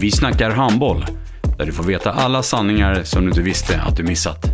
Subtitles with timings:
[0.00, 1.04] Vi snackar handboll,
[1.58, 4.46] där du får veta alla sanningar som du inte visste att du missat.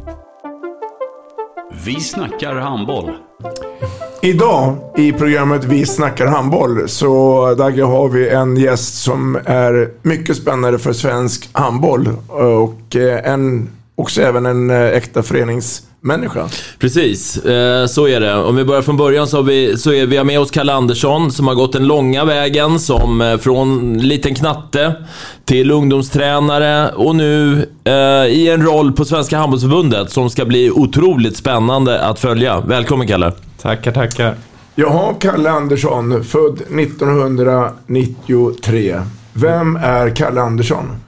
[1.85, 3.11] Vi snackar handboll.
[4.23, 10.37] Idag i programmet Vi snackar handboll så Dagge har vi en gäst som är mycket
[10.37, 16.49] spännande för svensk handboll och eh, en, också även en eh, äkta förenings föreningsmänniska.
[16.79, 18.35] Precis, eh, så är det.
[18.35, 20.73] Om vi börjar från början så har vi, så är vi har med oss Kalle
[20.73, 24.95] Andersson som har gått den långa vägen som eh, från liten knatte
[25.45, 27.93] till ungdomstränare och nu eh,
[28.27, 32.61] i en roll på Svenska Handbollsförbundet som ska bli otroligt spännande att följa.
[32.61, 33.33] Välkommen Kalle!
[33.63, 34.35] Tackar, tackar.
[34.75, 39.01] Jaha, Kalle Andersson, född 1993.
[39.33, 41.06] Vem är Kalle Andersson?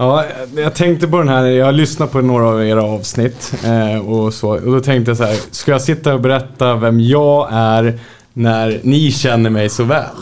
[0.00, 0.24] Ja,
[0.56, 4.34] jag tänkte på den här, jag har lyssnat på några av era avsnitt eh, och
[4.34, 4.50] så.
[4.50, 7.98] Och då tänkte jag så här, ska jag sitta och berätta vem jag är
[8.32, 10.16] när ni känner mig så väl?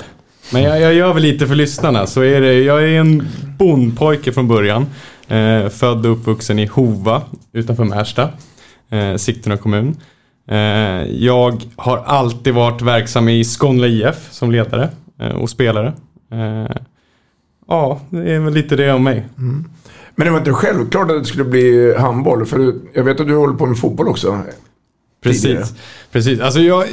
[0.53, 4.33] Men jag, jag gör väl lite för lyssnarna, så är det, jag är en bondpojke
[4.33, 4.87] från början.
[5.29, 8.29] Eh, född och uppvuxen i Hova utanför Märsta,
[8.91, 9.97] eh, Sigtuna kommun.
[10.49, 10.59] Eh,
[11.05, 14.89] jag har alltid varit verksam i Skånla IF som ledare
[15.21, 15.93] eh, och spelare.
[16.33, 16.77] Eh,
[17.69, 19.27] Ja, det är väl lite det om mig.
[20.15, 23.37] Men det var inte självklart att det skulle bli handboll, för jag vet att du
[23.37, 24.27] håller på med fotboll också.
[25.23, 25.59] tidigare.
[25.59, 25.75] Precis.
[26.13, 26.41] Precis.
[26.41, 26.85] Alltså jag,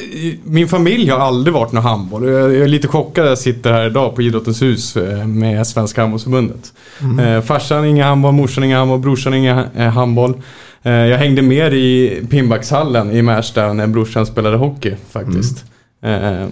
[0.43, 2.27] min familj har aldrig varit någon handboll.
[2.29, 6.01] Jag är lite chockad att jag sitter här idag på Idrottens hus eh, med Svenska
[6.01, 6.73] Handbollsförbundet.
[7.21, 10.41] Eh, farsan ingen handboll, morsan ingen handboll, brorsan ingen eh, handboll.
[10.81, 15.65] Jag hängde med i Pinbackshallen i Märsta när brorsan spelade hockey faktiskt.
[16.01, 16.47] Eh,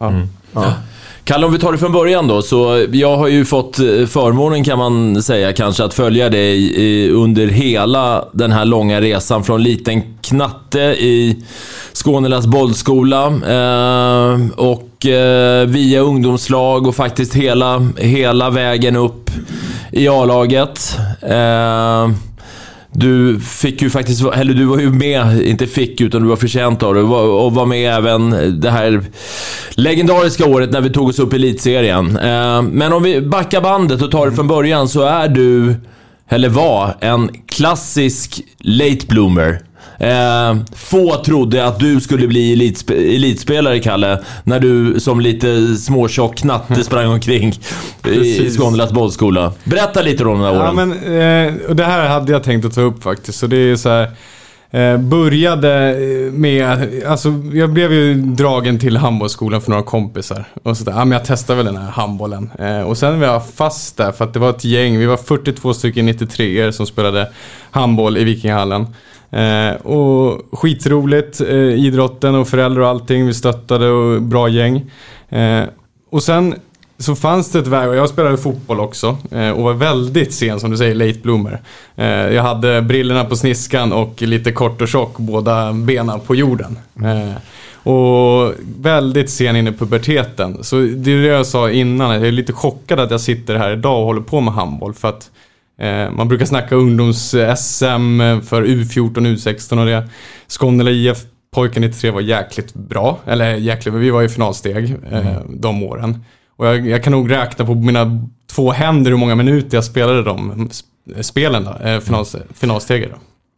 [0.00, 0.12] ja.
[0.52, 0.74] Ja.
[1.24, 4.64] Kalle, om vi tar det från början då, så jag har ju fått eh, förmånen
[4.64, 10.02] kan man säga kanske att följa dig under hela den här långa resan från liten
[10.20, 11.44] knatte i
[11.92, 19.30] Skånelas bollskola eh, och eh, via ungdomslag och faktiskt hela, hela vägen upp
[19.92, 20.98] i A-laget.
[21.22, 22.10] Eh,
[22.92, 26.82] du fick ju faktiskt, eller du var ju med, inte fick utan du var förtjänt
[26.82, 28.30] av det, och var med även
[28.60, 29.02] det här
[29.70, 32.16] legendariska året när vi tog oss upp i elitserien.
[32.16, 35.74] Eh, men om vi backar bandet och tar det från början så är du,
[36.28, 39.60] eller var, en klassisk late bloomer.
[40.02, 46.36] Eh, få trodde att du skulle bli elitspe- elitspelare, Kalle, när du som lite småtjock
[46.36, 47.52] knatte sprang omkring
[48.08, 48.50] i.
[48.50, 49.52] Skånelas bollskola.
[49.64, 50.74] Berätta lite om de här Ja, åren.
[50.88, 50.92] men,
[51.48, 53.38] eh, och det här hade jag tänkt att ta upp faktiskt.
[53.38, 54.10] Så det är så här,
[54.72, 60.44] eh, började eh, med, alltså jag blev ju dragen till handbollsskolan för några kompisar.
[60.62, 62.50] Och så där, ja men jag testar väl den här handbollen.
[62.58, 65.16] Eh, och sen var jag fast där för att det var ett gäng, vi var
[65.16, 67.28] 42 stycken 93 som spelade
[67.70, 68.86] handboll i Vikinghallen.
[69.32, 73.26] Eh, och skitroligt, eh, idrotten och föräldrar och allting.
[73.26, 74.90] Vi stöttade och bra gäng.
[75.28, 75.64] Eh,
[76.10, 76.54] och sen
[77.02, 80.60] så fanns det ett väg, och jag spelade fotboll också eh, och var väldigt sen
[80.60, 81.60] som du säger, late bloomer.
[81.96, 86.78] Eh, jag hade brillorna på sniskan och lite kort och tjock, båda benen på jorden.
[87.04, 87.36] Eh,
[87.92, 90.64] och väldigt sen in i puberteten.
[90.64, 93.72] Så det är det jag sa innan, jag är lite chockad att jag sitter här
[93.72, 94.94] idag och håller på med handboll.
[94.94, 95.30] För att
[96.12, 100.08] man brukar snacka ungdoms-SM för U14, U16 och det.
[100.48, 101.18] Skånela IF
[101.54, 103.18] pojken 93 var jäkligt bra.
[103.26, 106.24] Eller jäkligt, vi var i finalsteg eh, de åren.
[106.62, 108.20] Och jag, jag kan nog räkna på mina
[108.52, 113.16] två händer hur många minuter jag spelade de sp- spelen då, eh, finals, finalsteget då.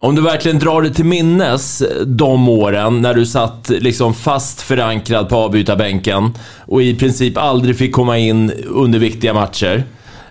[0.08, 5.28] Om du verkligen drar dig till minnes de åren när du satt liksom fast förankrad
[5.28, 6.30] på avbytarbänken
[6.66, 9.84] och i princip aldrig fick komma in under viktiga matcher.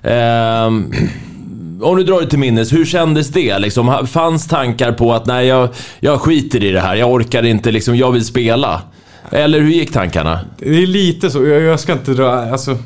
[0.04, 0.94] Ehm,
[1.82, 3.60] om du drar dig till minnes, hur kändes det?
[3.60, 5.70] Liksom, fanns tankar på att nej, jag,
[6.00, 8.82] jag skiter i det här, jag orkar inte, liksom, jag vill spela?
[9.34, 10.40] Eller hur gick tankarna?
[10.58, 12.78] Det är lite så, jag, jag ska inte dra, alltså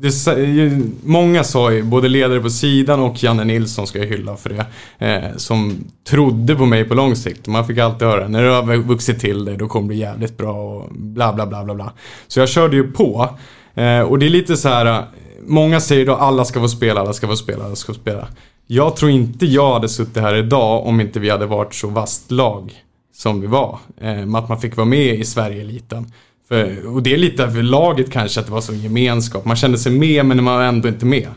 [0.00, 0.72] det
[1.04, 4.66] många sa ju, både ledare på sidan och Janne Nilsson ska jag hylla för det,
[5.06, 7.46] eh, som trodde på mig på lång sikt.
[7.46, 10.36] Man fick alltid höra, när du har vuxit till dig då kommer det bli jävligt
[10.36, 11.92] bra och bla bla bla bla bla.
[12.28, 13.28] Så jag körde ju på.
[13.74, 15.04] Eh, och det är lite så här,
[15.46, 18.28] många säger då alla ska få spela, alla ska få spela, alla ska få spela.
[18.66, 22.30] Jag tror inte jag hade suttit här idag om inte vi hade varit så vasst
[22.30, 22.72] lag
[23.16, 23.78] som vi var.
[24.00, 26.12] Eh, att man fick vara med i Sverige-eliten.
[26.48, 29.44] För, och det är lite för laget kanske att det var så gemenskap.
[29.44, 31.28] Man kände sig med men man var ändå inte med.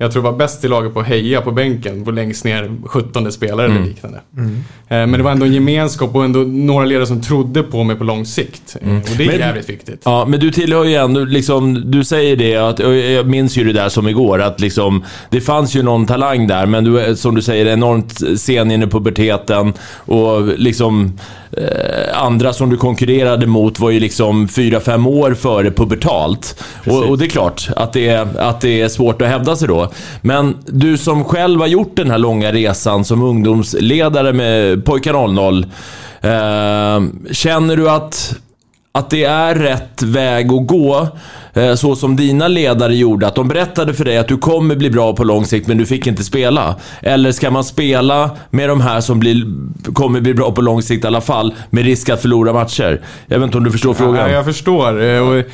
[0.00, 2.70] Jag tror det var bäst i laget på att heja på bänken på längst ner
[2.84, 3.88] 17 spelare eller Mm.
[3.88, 4.18] liknande.
[4.38, 4.42] Eh,
[4.88, 8.04] Men det var ändå en gemenskap och ändå några ledare som trodde på mig på
[8.04, 8.76] lång sikt.
[8.82, 10.02] Eh, Och det är Men- jävligt viktigt.
[10.04, 12.78] Ja, men du tillhör ju ändå, liksom, du säger det, att,
[13.14, 16.66] jag minns ju det där som igår, att liksom, det fanns ju någon talang där,
[16.66, 21.18] men du som du säger, enormt sen in i puberteten och liksom
[21.52, 26.62] eh, andra som du konkurrerade mot var ju liksom fyra fem år före pubertalt.
[26.86, 29.68] Och, och det är klart att det är, att det är svårt att hävda sig
[29.68, 29.92] då.
[30.20, 35.66] Men du som själv har gjort den här långa resan som ungdomsledare med Pojkar 00,
[36.20, 38.38] eh, känner du att
[38.92, 41.08] att det är rätt väg att gå,
[41.76, 43.26] så som dina ledare gjorde.
[43.26, 45.86] Att de berättade för dig att du kommer bli bra på lång sikt, men du
[45.86, 46.74] fick inte spela.
[47.02, 49.44] Eller ska man spela med de här som blir,
[49.92, 53.00] kommer bli bra på lång sikt i alla fall, med risk att förlora matcher?
[53.26, 54.16] Jag vet inte om du förstår frågan?
[54.16, 55.02] Ja, jag förstår.
[55.02, 55.44] Eh, Och,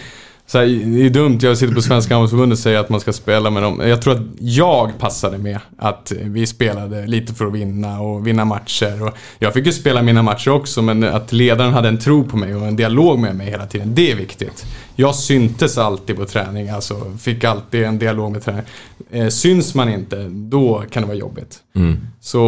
[0.47, 3.13] så här, det är dumt, jag sitter på Svenska handbollsförbundet och säger att man ska
[3.13, 3.81] spela med dem.
[3.85, 8.45] Jag tror att jag passade med att vi spelade lite för att vinna och vinna
[8.45, 9.03] matcher.
[9.03, 12.37] Och jag fick ju spela mina matcher också, men att ledaren hade en tro på
[12.37, 14.65] mig och en dialog med mig hela tiden, det är viktigt.
[14.97, 18.63] Jag syntes alltid på träning, alltså fick alltid en dialog med träning.
[19.11, 21.59] Eh, syns man inte, då kan det vara jobbigt.
[21.77, 21.97] Mm.
[22.21, 22.43] Så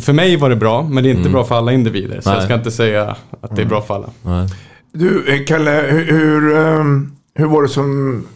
[0.00, 1.32] för mig var det bra, men det är inte Mm.
[1.32, 2.20] bra för alla individer.
[2.20, 2.36] Så Nej.
[2.38, 4.10] jag ska inte säga att det är bra för alla.
[4.22, 4.48] Nej.
[4.92, 8.26] Du, eh, Kalle, hur, hur, ehm, hur var det som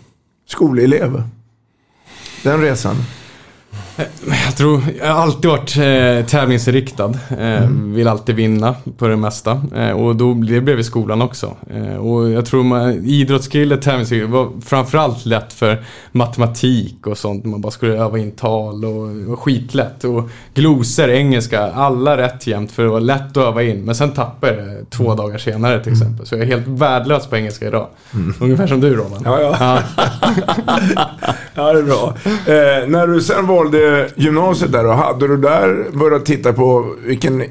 [0.46, 1.22] skolelev?
[2.42, 2.96] Den resan?
[4.46, 7.12] Jag tror, jag har alltid varit eh, tävlingsinriktad.
[7.38, 9.62] Eh, Vill alltid vinna på det mesta.
[9.76, 11.56] Eh, och då, det blev i skolan också.
[11.74, 17.44] Eh, och jag tror man, idrottskille, tävlingsinriktad var framförallt lätt för matematik och sånt.
[17.44, 20.04] Man bara skulle öva in tal och, och skitlätt.
[20.04, 23.84] Och glosor, engelska, alla rätt jämt för det var lätt att öva in.
[23.84, 26.26] Men sen tappade jag det två dagar senare till exempel.
[26.26, 27.86] Så jag är helt värdelös på engelska idag.
[28.40, 29.22] Ungefär som du Roman.
[29.24, 29.78] Ja, ja.
[31.54, 32.14] ja, det är bra.
[32.24, 33.79] Eh, när du sen valde
[34.16, 37.44] gymnasiet där då, hade du där börjat titta på vilken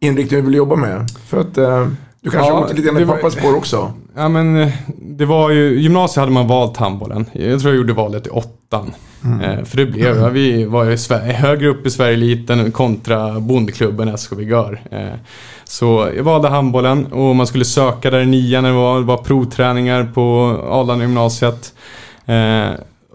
[0.00, 1.06] inriktning du vill jobba med?
[1.28, 1.86] För att eh,
[2.20, 3.92] du kanske Ja, gått lite grann i pappas spår också?
[4.16, 4.68] Ja men eh,
[5.02, 7.26] det var ju, gymnasiet hade man valt handbollen.
[7.32, 8.94] Jag tror jag gjorde valet i åttan.
[9.24, 10.30] Eh, för det blev jag.
[10.30, 14.80] Vi var ju i Sverige, högre upp i Sverigeeliten kontra bondklubben SKV Gör.
[14.90, 15.18] Eh,
[15.64, 19.06] så jag valde handbollen och man skulle söka där i nian när det var, det
[19.06, 21.74] var provträningar på Arlanda gymnasiet.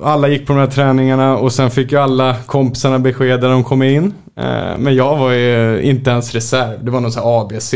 [0.03, 3.63] Alla gick på de här träningarna och sen fick ju alla kompisarna besked när de
[3.63, 4.13] kom in.
[4.37, 6.85] Eh, Men jag var ju inte ens reserv.
[6.85, 7.73] Det var någon sån här ABC.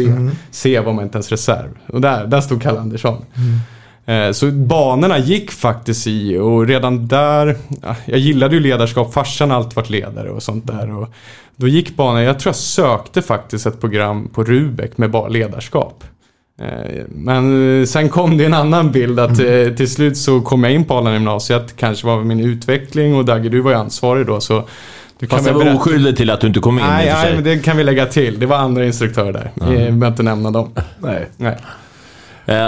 [0.52, 1.70] C var man inte ens reserv.
[1.88, 3.18] Och där, där stod Kalle Andersson.
[4.06, 9.50] Eh, Så banorna gick faktiskt i och redan där, ja, jag gillade ju ledarskap, farsan
[9.50, 10.92] har alltid varit ledare och sånt där.
[10.98, 11.10] Och
[11.56, 16.04] då gick banan, jag tror jag sökte faktiskt ett program på Rubek med bara ledarskap.
[16.62, 20.64] Eh, Men eh, sen kom det en annan bild att eh, till slut så kom
[20.64, 24.26] jag in på Arlanda gymnasiet, kanske var min utveckling och Dagge du var ju ansvarig
[24.28, 24.64] då så
[25.20, 27.36] du Fast väl jag var berätta- oskyldig till att du inte kom in Nej, nej,
[27.36, 28.40] men det kan vi lägga till.
[28.40, 29.52] Det var andra instruktörer där.
[29.56, 30.70] Vi behöver inte nämna dem.
[31.00, 31.28] Nej.
[31.38, 31.56] Nej.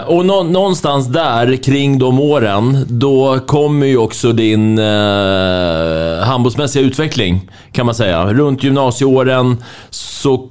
[0.08, 7.50] Och nå- någonstans där, kring de åren, då kommer ju också din eh, handbollsmässiga utveckling,
[7.72, 8.34] kan man säga.
[8.34, 9.58] Runt gymnasieåren
[9.90, 10.50] så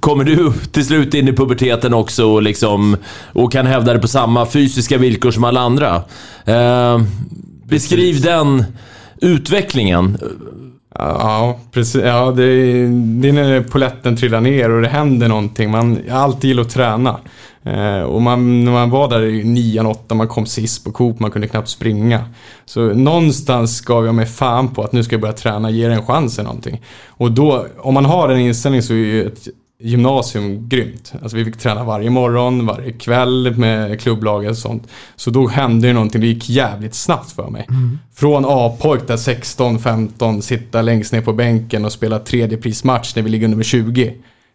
[0.00, 2.96] kommer du till slut in i puberteten också och, liksom,
[3.32, 6.02] och kan hävda det på samma fysiska villkor som alla andra.
[6.44, 7.00] Eh,
[7.64, 8.64] beskriv den
[9.20, 10.18] utvecklingen.
[10.94, 12.02] Ja, precis.
[12.04, 12.88] Ja, det, är,
[13.20, 15.70] det är när poletten trillar ner och det händer någonting.
[15.70, 17.20] Man, jag har alltid gillat att träna.
[17.62, 21.20] Eh, och man, när man var där i nian, åtta, man kom sist på Coop,
[21.20, 22.24] man kunde knappt springa.
[22.64, 25.94] Så någonstans gav jag mig fan på att nu ska jag börja träna, ge det
[25.94, 26.82] en chans eller någonting.
[27.06, 29.48] Och då, om man har den inställningen så är ju ett
[29.80, 31.12] gymnasium grymt.
[31.22, 34.88] Alltså vi fick träna varje morgon, varje kväll med klubblaget och sånt.
[35.16, 37.66] Så då hände det någonting, det gick jävligt snabbt för mig.
[38.14, 43.44] Från A-pojk där 16-15, sitta längst ner på bänken och spela tredjeprismatch när vi ligger
[43.48, 44.14] under 20.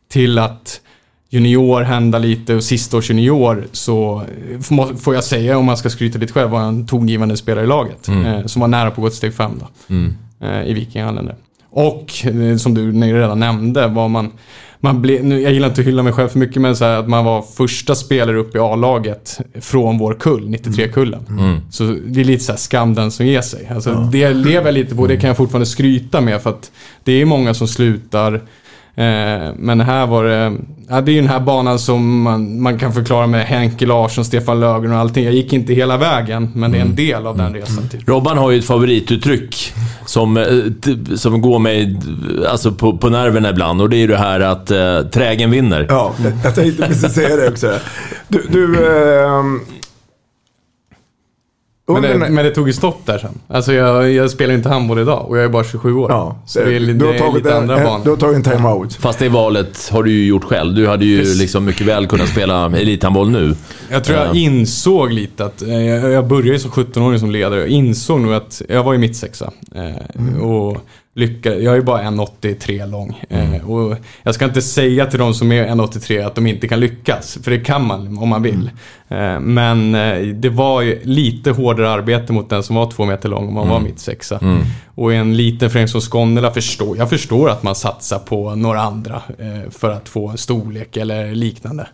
[0.10, 0.82] Till att
[1.30, 4.24] junior hända lite och sista års junior så
[4.72, 7.64] eh, får jag säga om man ska skryta lite själv var jag en tongivande spelare
[7.64, 8.08] i laget.
[8.08, 8.26] Mm.
[8.26, 10.14] Eh, som var nära på att gå till steg fem då Mm.
[10.42, 11.26] eh, i Vikinghallen.
[11.26, 11.36] där.
[11.70, 14.32] Och eh, som du redan nämnde var man,
[14.84, 17.00] man blev, nu, jag gillar inte att hylla mig själv för mycket, men så här,
[17.00, 21.26] att man var första spelare upp i A-laget från vår kull, 93-kullen.
[21.30, 21.60] Mm.
[21.72, 23.72] Så det är lite så här skam den som ger sig.
[23.76, 26.72] Alltså, Det lever jag lite på, det kan jag fortfarande skryta med för att
[27.04, 28.42] det är många som slutar.
[28.96, 30.54] Eh, men här var det,
[30.90, 34.26] ja, det är ju den här banan som man, man kan förklara med Henke Larsson,
[34.26, 35.26] Stefan Löfgren och allting.
[35.26, 37.88] Jag gick inte hela vägen, men det är en del av den resan.
[37.90, 38.10] Typ.
[38.10, 39.74] Robban har ju ett favorituttryck
[40.06, 40.44] som, eh,
[40.84, 42.00] t- som går mig
[42.50, 45.86] alltså på, på nerverna ibland och det är ju det här att eh, trägen vinner.
[45.90, 46.12] Ja,
[46.44, 47.72] jag tänkte precis säga det också.
[48.28, 48.88] Du, du
[49.26, 49.60] ehm,
[51.88, 53.40] Men det, men det tog ju stopp där sen.
[53.48, 56.12] Alltså jag, jag spelar inte handboll idag och jag är bara 27 år.
[56.12, 58.04] Ja, så det är, li- du har det är tagit lite en, andra en, banor.
[58.04, 58.94] du har tagit en time-out.
[58.96, 60.76] Fast det valet har du ju gjort själv.
[60.76, 61.40] Du hade ju Precis.
[61.42, 63.56] liksom mycket väl kunnat spela elithandboll nu.
[63.90, 64.34] Jag tror jag Ja.
[64.40, 67.60] insåg lite att, eh, jag, jag började ju som 17-åring som ledare.
[67.60, 69.52] Jag insåg nog att, jag var ju mittsexa.
[69.76, 70.78] Eh, och
[71.16, 73.22] lyckades, jag är ju bara 1,83 lång.
[73.30, 76.80] Eh, och jag ska inte säga till de som är 1,83 att de inte kan
[76.80, 77.38] lyckas.
[77.44, 78.72] För det kan man om man vill.
[79.08, 83.30] Eh, men eh, det var ju lite hårdare arbete mot den som var två meter
[83.30, 84.40] lång om man var mittsexa.
[84.96, 88.82] Och i en liten förening som Skånela förstår jag förstår att man satsar på några
[88.82, 91.88] andra eh, för att få en storlek eller liknande.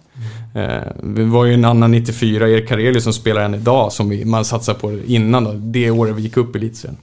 [0.56, 4.26] Eh, det var ju en annan 94, Erik Karelius, som spelar än idag som vi,
[4.26, 6.98] man satsar på innan då, det året vi gick upp i elitserien.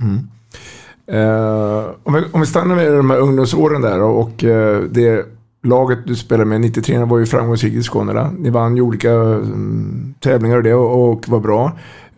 [1.06, 5.26] Eh, om, vi, om vi stannar med de här ungdomsåren där och, eh, det
[5.62, 8.30] laget du spelade med 93 var ju framgångsrikt i Skåne.
[8.38, 11.72] Ni vann ju olika mm, tävlingar och det och, och var bra.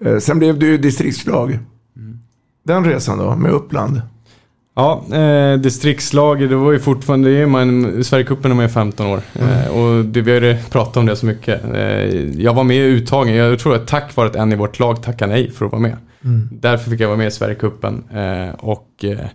[0.04, 1.58] Eh, sen blev du ju distriktslag.
[2.62, 4.00] Den resan då, med Uppland.
[4.74, 9.06] Ja, eh, distriktslag, det var ju fortfarande, det är man, Sverigecupen är man ju 15
[9.06, 9.20] år.
[9.34, 11.64] Eh, och det, vi har ju pratat om det så mycket.
[11.74, 14.78] Eh, jag var med i uttagen, jag tror att tack vare att en i vårt
[14.78, 15.96] lag tackade nej för att vara med.
[16.50, 18.04] Därför fick jag vara med i Sverigecupen.
[18.10, 19.26] Eh, och eh,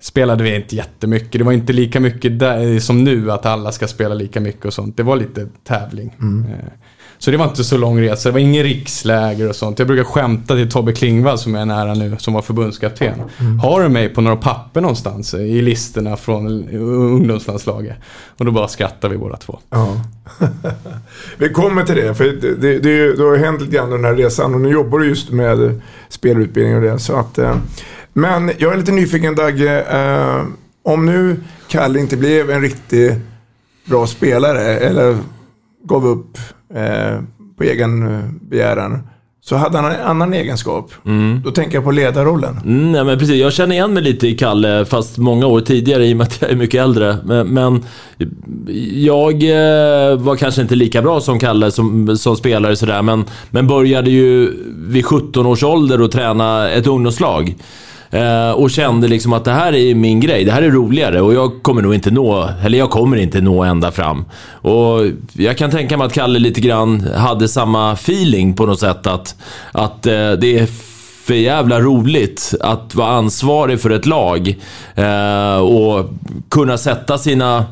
[0.00, 1.32] spelade vi inte jättemycket.
[1.32, 4.74] Det var inte lika mycket där, som nu, att alla ska spela lika mycket och
[4.74, 4.96] sånt.
[4.96, 6.16] Det var lite tävling.
[6.50, 6.72] Eh,
[7.18, 8.28] så det var inte så lång resa.
[8.28, 9.78] Det var ingen riksläger och sånt.
[9.78, 13.22] Jag brukar skämta till Tobbe Klingvall som är nära nu, som var förbundskapten.
[13.62, 17.96] Har du mig på några papper någonstans i listorna från ungdomslandslaget?
[18.38, 19.58] Och då bara skrattar vi båda två.
[19.70, 20.00] Ja.
[21.36, 24.14] Vi kommer till det, för det, det, det, det har hänt lite grann den här
[24.14, 26.98] resan och nu jobbar du just med spelutbildning och det.
[26.98, 27.56] Så att, eh,
[28.12, 30.44] men jag är lite nyfiken Dagge, eh,
[30.82, 31.36] om nu
[31.68, 33.12] Kalle inte blev en riktigt
[33.84, 35.18] bra spelare eller
[35.84, 36.38] gav upp
[36.74, 37.20] eh,
[37.58, 39.02] på egen eh, begäran.
[39.40, 40.90] Så hade han en annan egenskap.
[41.44, 42.58] Då tänker jag på ledarrollen.
[42.64, 43.36] Mm, nej, men precis.
[43.36, 46.42] Jag känner igen mig lite i Kalle, fast många år tidigare i och med att
[46.42, 47.16] jag är mycket äldre.
[47.24, 47.82] Men, men
[48.92, 53.66] jag eh, var kanske inte lika bra som Kalle som, som spelare sådär, men, men
[53.66, 57.54] började ju vid 17 års ålder att träna ett ungdomslag.
[58.14, 61.34] Eh, och kände liksom att det här är min grej, det här är roligare och
[61.34, 64.24] jag kommer nog inte nå, eller jag kommer inte nå ända fram.
[64.52, 65.00] Och
[65.32, 69.34] jag kan tänka mig att Kalle lite grann hade samma feeling på något sätt att,
[69.72, 70.68] att eh, det är
[71.24, 74.58] för jävla roligt att vara ansvarig för ett lag
[74.94, 76.10] eh, och
[76.50, 77.64] kunna sätta sina,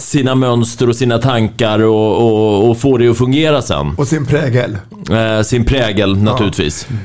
[0.00, 3.94] sina mönster och sina tankar och, och, och få det att fungera sen.
[3.98, 4.78] Och sin prägel.
[5.10, 6.86] Eh, sin prägel naturligtvis.
[6.90, 6.96] Ja,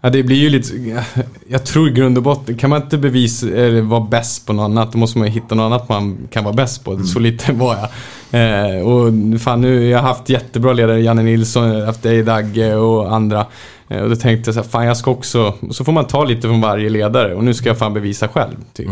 [0.00, 1.04] det blir ju lite...
[1.48, 4.64] Jag tror i grund och botten, kan man inte bevisa eller vara bäst på något
[4.64, 6.98] annat, då måste man ju hitta något annat man kan vara bäst på.
[6.98, 7.88] Så lite var jag.
[8.30, 13.12] Eh, och fan nu, jag har haft jättebra ledare, Janne Nilsson, haft dig Dagge och
[13.14, 13.46] andra.
[13.88, 15.54] Eh, och då tänkte jag så här, fan jag ska också...
[15.70, 18.56] Så får man ta lite från varje ledare och nu ska jag fan bevisa själv.
[18.72, 18.88] Typ.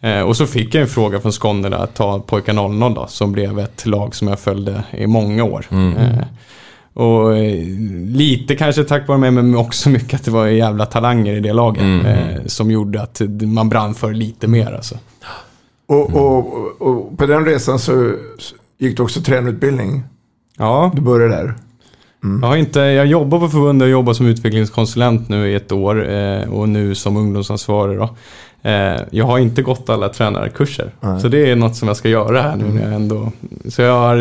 [0.00, 3.32] Eh, och så fick jag en fråga från Skåne att ta pojkar 00 då, som
[3.32, 5.66] blev ett lag som jag följde i många år.
[5.70, 6.26] Eh,
[6.96, 7.64] och eh,
[8.06, 11.52] lite kanske tack vare mig, men också mycket att det var jävla talanger i det
[11.52, 12.06] laget.
[12.06, 14.94] Eh, som gjorde att man brann för lite mer alltså.
[15.88, 18.12] Och, och, och, och på den resan så
[18.78, 20.02] gick du också tränarutbildning.
[20.58, 21.54] Ja, Du började där.
[22.42, 26.10] jag, har inte, jag jobbar på förbundet och jobbar som utvecklingskonsulent nu i ett år.
[26.10, 28.16] Eh, och nu som ungdomsansvarig då.
[28.66, 30.90] Eh, jag har inte gått alla tränarkurser.
[31.20, 33.32] Så det är något som jag ska göra här nu när jag ändå...
[33.68, 34.16] Så jag har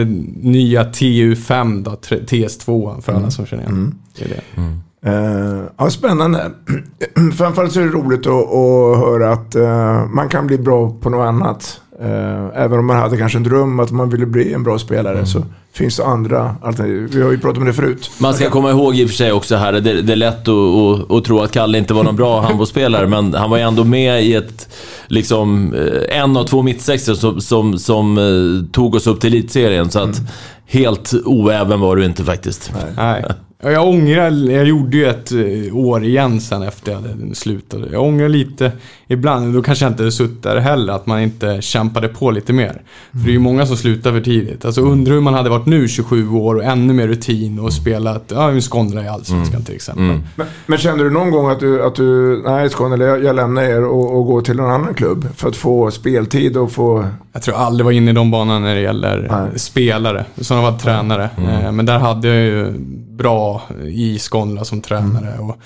[0.46, 3.96] nya TU5 då, tr- TS2 för alla som känner igen.
[4.18, 4.62] Det är det.
[5.10, 6.52] Eh, ja, spännande.
[7.38, 11.10] Framförallt så är det roligt att, att höra att eh, man kan bli bra på
[11.10, 11.82] något annat.
[12.00, 15.26] Eh, även om man hade kanske en dröm att man ville bli en bra spelare
[15.26, 17.10] så finns det andra alternativ.
[17.14, 18.12] Vi har ju pratat om det förut.
[18.18, 20.50] Man ska komma ihåg i och för sig också här, det, det är lätt att,
[20.50, 23.84] att, att tro att Kalle inte var någon bra handbollsspelare, men han var ju ändå
[23.84, 24.70] med i ett,
[25.08, 29.90] liksom, eh, en av två mittsexor som, som, som eh, tog oss upp till elitserien.
[29.90, 30.22] Så att
[30.68, 32.72] helt oäven var du inte faktiskt.
[32.98, 33.24] Nej.
[33.66, 37.80] Ja, Jag ångrar, jag gjorde ju ett eh, år igen sen efter jag hade slutat.
[37.92, 38.72] Jag ångrar lite
[39.08, 42.82] ibland, då kanske jag inte suttit där heller, att man inte kämpade på lite mer.
[43.12, 44.66] För det är ju många som slutar för tidigt.
[44.66, 48.24] Alltså undrar hur man hade varit nu 27 år och ännu mer rutin och spelat,
[48.36, 50.20] ja, en Skånda i Allsvenskan till exempel.
[50.36, 53.64] Men, men kände du någon gång att du, att du nej Skåne, jag, jag lämnar
[53.64, 57.06] er och, och går till en annan klubb för att få speltid och få...
[57.34, 60.72] Jag tror jag aldrig var inne i de banorna när det gäller spelare, som var
[60.78, 61.30] tränare.
[61.38, 62.74] Eh, Men där hade jag ju
[63.18, 65.40] bra i Skånla som tränare.
[65.40, 65.58] Och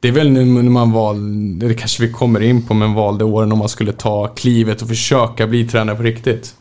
[0.00, 3.24] det är väl nu när man valde, det kanske vi kommer in på, men valde
[3.24, 6.54] åren om man skulle ta klivet och försöka bli tränare på riktigt.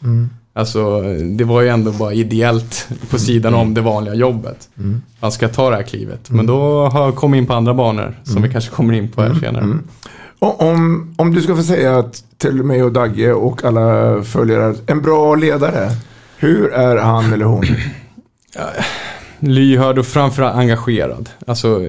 [0.55, 1.01] Alltså,
[1.37, 4.69] det var ju ändå bara ideellt på sidan om det vanliga jobbet.
[5.19, 6.29] Man ska ta det här klivet.
[6.29, 9.21] Men då har jag kommit in på andra banor, som vi kanske kommer in på
[9.21, 9.77] här senare.
[10.39, 15.01] Om, om du ska få säga att till mig och Dagge och alla följare, en
[15.01, 15.89] bra ledare,
[16.37, 17.65] hur är han eller hon?
[19.45, 21.29] Lyhörd och framförallt engagerad.
[21.47, 21.81] Alltså,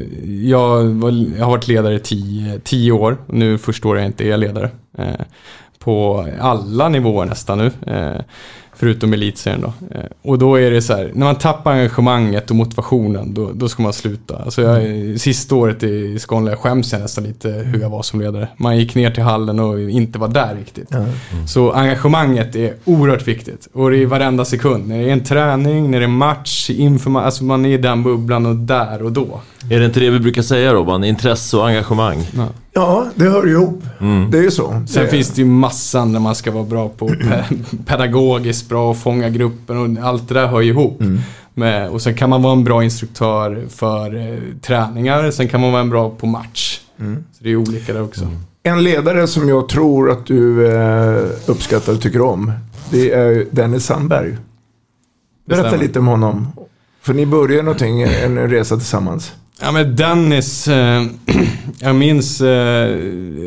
[0.42, 3.16] jag, var, jag har varit ledare i tio, tio år.
[3.26, 4.70] Nu första året jag inte är ledare.
[4.99, 5.20] Eh,
[5.78, 7.70] på alla nivåer nästan nu.
[7.87, 8.20] Eh,
[8.76, 9.97] förutom elitserien då.
[9.97, 13.69] Eh, och då är det så här, när man tappar engagemanget och motivationen, då, då
[13.69, 14.37] ska man sluta.
[14.37, 18.21] Alltså jag, sista året i Skåne jag skäms jag nästan lite hur jag var som
[18.21, 18.49] ledare.
[18.57, 20.88] Man gick ner till hallen och inte var där riktigt.
[21.49, 23.69] Så engagemanget är oerhört viktigt.
[23.73, 24.88] Och det är varenda sekund.
[24.88, 28.02] När det är en träning, när det är match, inför alltså man är i den
[28.02, 29.40] bubblan och där och då.
[29.71, 31.04] Är det inte det vi brukar säga Robban?
[31.04, 32.18] Intresse och engagemang.
[32.73, 33.83] Ja, det hör ihop.
[34.30, 34.83] Det är ju så.
[34.88, 38.90] Sen Det- finns det ju massan där man ska vara bra på pe- pedagogiskt bra
[38.90, 41.02] och fånga gruppen och allt det där hör ju ihop.
[41.54, 45.73] Med, och sen kan man vara en bra instruktör för eh, träningar, sen kan man
[45.73, 46.80] vara en bra på match.
[46.99, 48.26] Så det är olika där också.
[48.62, 52.52] En ledare som jag tror att du eh, uppskattar och tycker om,
[52.90, 54.37] det är Dennis Sandberg.
[55.47, 56.52] Berätta lite om honom.
[57.02, 59.33] För ni började någonting, en, en resa tillsammans.
[59.61, 61.02] Ja men Dennis, eh,
[61.78, 62.99] jag minns eh,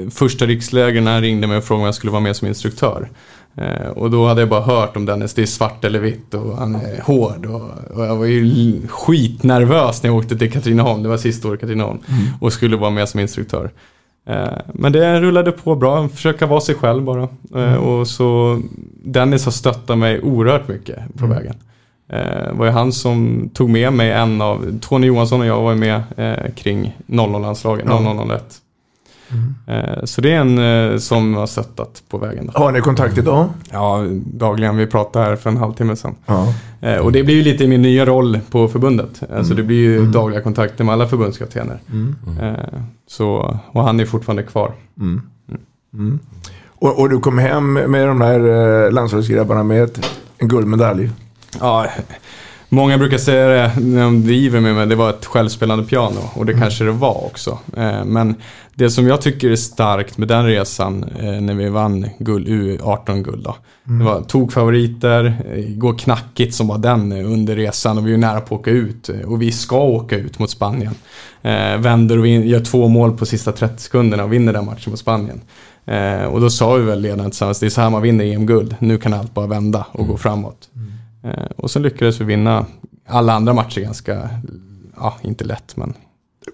[0.10, 3.10] första riksläger när han ringde mig och frågade om jag skulle vara med som instruktör.
[3.56, 6.58] Eh, och då hade jag bara hört om Dennis, det är svart eller vitt och
[6.58, 7.46] han är hård.
[7.46, 11.58] Och, och jag var ju skitnervös när jag åkte till Katrineholm, det var sista året
[11.58, 12.00] i Katrineholm.
[12.42, 13.72] Och skulle vara med som instruktör.
[14.28, 17.28] Eh, men det rullade på bra, försöka vara sig själv bara.
[17.56, 18.62] Eh, och så
[19.04, 21.56] Dennis har stöttat mig oerhört mycket på vägen.
[22.10, 25.72] Eh, var ju han som tog med mig en av, Tony Johansson och jag var
[25.72, 28.26] ju med eh, kring 00-landslaget, Ja.
[28.28, 28.62] 0001.
[29.68, 32.52] Eh, så det är en som har stöttat på vägen.
[32.54, 32.60] Då.
[32.60, 33.50] Har ni kontakt idag?
[33.72, 34.78] Ja, dagligen.
[34.78, 36.16] Vi pratade här för en halvtimme sedan.
[36.26, 36.54] Ja.
[37.02, 39.24] Och det blir ju lite min nya roll på förbundet.
[39.34, 41.80] Alltså det blir ju dagliga kontakter med alla förbundskaptener.
[42.42, 44.72] Eh, så, och han är fortfarande kvar.
[46.80, 49.90] Och, och du kom hem med de här landslagsgrabbarna med
[50.38, 51.10] en guldmedalj.
[51.60, 51.88] Ja,
[52.70, 56.20] många brukar säga det när de driver med mig, det var ett självspelande piano.
[56.34, 57.60] Och det kanske det var också.
[57.78, 58.36] Eh, Men
[58.76, 63.44] det som jag tycker är starkt med den resan, eh, när vi vann guld, U18-guld
[63.44, 63.56] då.
[63.84, 68.42] Det var tokfavoriter, eh, går knackigt som var den under resan och vi är nära
[68.42, 69.10] på att åka ut.
[69.26, 70.96] Och vi ska åka ut mot Spanien.
[71.80, 75.42] Vänder och gör två mål på sista 30 sekunderna och vinner den matchen mot Spanien.
[75.88, 78.76] Eh, och då sa vi väl redan tillsammans, det är så här man vinner EM-guld.
[78.80, 80.70] Nu kan allt bara vända och gå framåt.
[81.28, 82.66] Eh, och sen lyckades vi vinna
[83.08, 84.30] alla andra matcher ganska,
[84.98, 85.94] ja inte lätt men.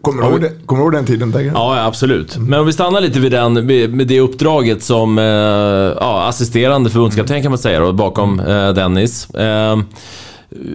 [0.01, 1.51] Kommer du ihåg, det- kommer du ihåg den tiden Dagge?
[1.55, 2.37] Ja, absolut.
[2.37, 3.53] Men om vi stannar lite vid den,
[3.97, 9.29] med det uppdraget som eh, ja, assisterande förbundskapten kan man säga då, bakom eh, Dennis.
[9.29, 9.79] Eh,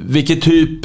[0.04, 0.80] vilket typ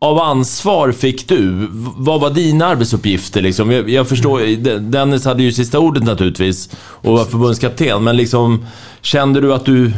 [0.00, 1.68] av ansvar fick du?
[1.96, 3.40] Vad var dina arbetsuppgifter?
[3.42, 3.70] Liksom?
[3.70, 8.64] Jag, jag förstår, De- Dennis hade ju sista ordet naturligtvis och var förbundskapten, men liksom,
[9.00, 9.92] kände du att du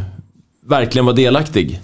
[0.68, 1.80] verkligen var delaktig?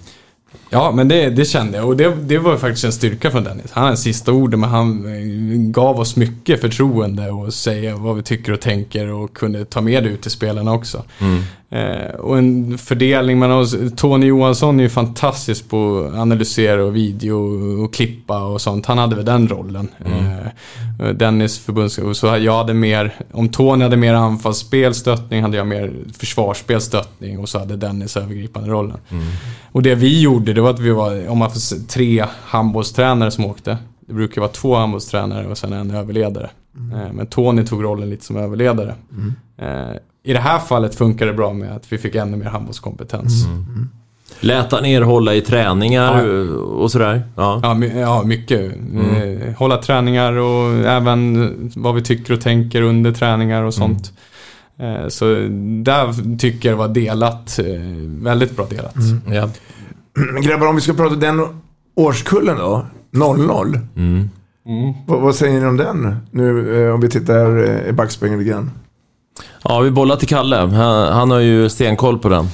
[0.69, 3.71] Ja, men det, det kände jag och det, det var faktiskt en styrka från Dennis.
[3.71, 8.21] Han hade sista ordet men han eh, gav oss mycket förtroende och säga vad vi
[8.21, 11.03] tycker och tänker och kunde ta med det ut till spelarna också.
[11.19, 11.43] Mm.
[11.71, 13.75] Eh, och en fördelning mellan oss.
[13.95, 17.35] Tony Johansson är ju fantastisk på att analysera och video
[17.83, 18.85] och klippa och sånt.
[18.85, 19.87] Han hade väl den rollen.
[20.05, 22.15] Eh, Dennis förbundskapten.
[22.15, 27.39] Så jag hade mer, om Tony hade mer anfallsspel, stöttning, hade jag mer försvarsspel, stöttning
[27.39, 28.97] och så hade Dennis övergripande rollen.
[29.71, 33.45] Och det vi gjorde, det var att vi var, om man får tre handbollstränare som
[33.45, 33.77] åkte.
[34.07, 36.49] Det brukar vara två handbollstränare och sen en överledare.
[36.93, 38.95] Eh, Men Tony tog rollen lite som överledare.
[40.23, 43.45] I det här fallet funkar det bra med att vi fick ännu mer handbollskompetens.
[44.39, 47.23] Lät han er hålla i träningar och sådär?
[47.35, 47.59] Ja.
[47.63, 48.71] Ja, my- ja mycket.
[48.73, 54.13] Eh, Hålla träningar och även vad vi tycker och tänker under träningar och sånt.
[54.79, 55.25] Eh, Så
[55.83, 57.65] där tycker jag det var delat, eh,
[58.05, 58.95] väldigt bra delat.
[59.31, 59.49] Ja.
[60.33, 61.45] Men grabbar, om vi ska prata den
[61.95, 63.79] årskullen då, 00.
[65.07, 66.15] Vad, vad säger ni om den?
[66.31, 68.71] Nu om vi tittar i backspegeln lite grann.
[69.63, 70.55] Ja, vi bollar till Kalle.
[70.55, 72.47] Han, han har ju stenkoll på den.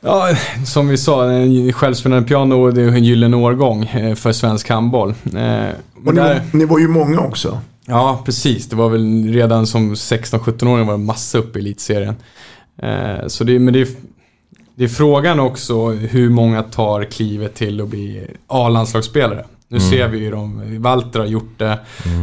[0.00, 0.28] Ja,
[0.66, 5.08] som vi sa, en självspelande piano det är en gyllene årgång eh, för svensk handboll.
[5.10, 5.68] Eh,
[6.06, 7.58] Och ni, där- var- ni var ju många också.
[7.86, 8.68] Ja, precis.
[8.68, 12.14] Det var väl redan som 16-17-åring var det massa upp i elitserien.
[12.82, 13.88] Eh, så det, men det är,
[14.74, 19.44] det är frågan också hur många tar klivet till att bli A-landslagsspelare.
[19.70, 19.90] Nu Mm.
[19.90, 20.62] ser vi ju dem.
[20.82, 21.78] Walter har gjort det.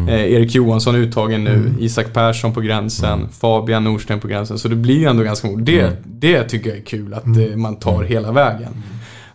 [0.07, 1.53] Eh, Erik Johansson uttagen nu.
[1.55, 1.75] Mm.
[1.79, 3.27] Isak Persson på gränsen.
[3.31, 4.59] Fabian Norsten på gränsen.
[4.59, 5.63] Så det blir ju ändå ganska många.
[5.63, 5.93] Det, Mm.
[6.05, 8.83] det tycker jag är kul att eh, man tar hela vägen.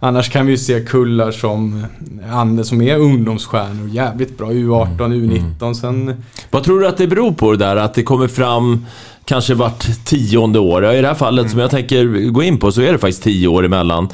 [0.03, 1.85] Annars kan vi ju se kullar som
[2.33, 3.89] Anders som är ungdomsstjärnor.
[3.89, 4.51] Jävligt bra.
[4.51, 5.75] U18, U19.
[5.75, 7.77] Sen Vad tror du att det beror på det där?
[7.77, 8.87] Att det kommer fram
[9.25, 10.95] kanske vart tionde år?
[10.95, 13.49] I det här fallet som jag tänker gå in på så är det faktiskt tio
[13.49, 14.09] år emellan.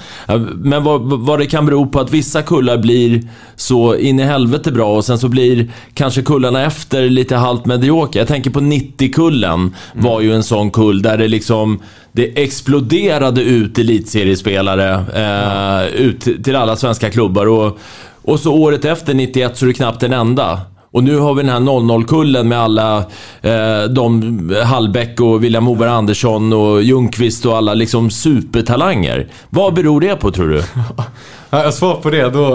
[0.55, 3.23] Men vad, vad det kan bero på att vissa kullar blir
[3.57, 8.21] så in i helvete bra och sen så blir kanske kullarna efter lite halvt mediokra.
[8.21, 11.81] Jag tänker på 90-kullen var ju en sån kull där det liksom
[12.17, 17.47] det exploderade ut elitseriespelare eh, ut till alla svenska klubbar.
[17.47, 17.79] Och,
[18.23, 20.61] och så året efter, 91, så är det knappt en enda.
[20.91, 22.99] Och nu har vi den här 00-kullen med alla
[23.43, 29.29] eh, de Hallbäck och William Moberg Andersson och Ljungqvist och alla liksom supertalanger.
[29.51, 30.63] Vad beror det på tror du?
[31.51, 32.49] Ja, jag svar på det, då,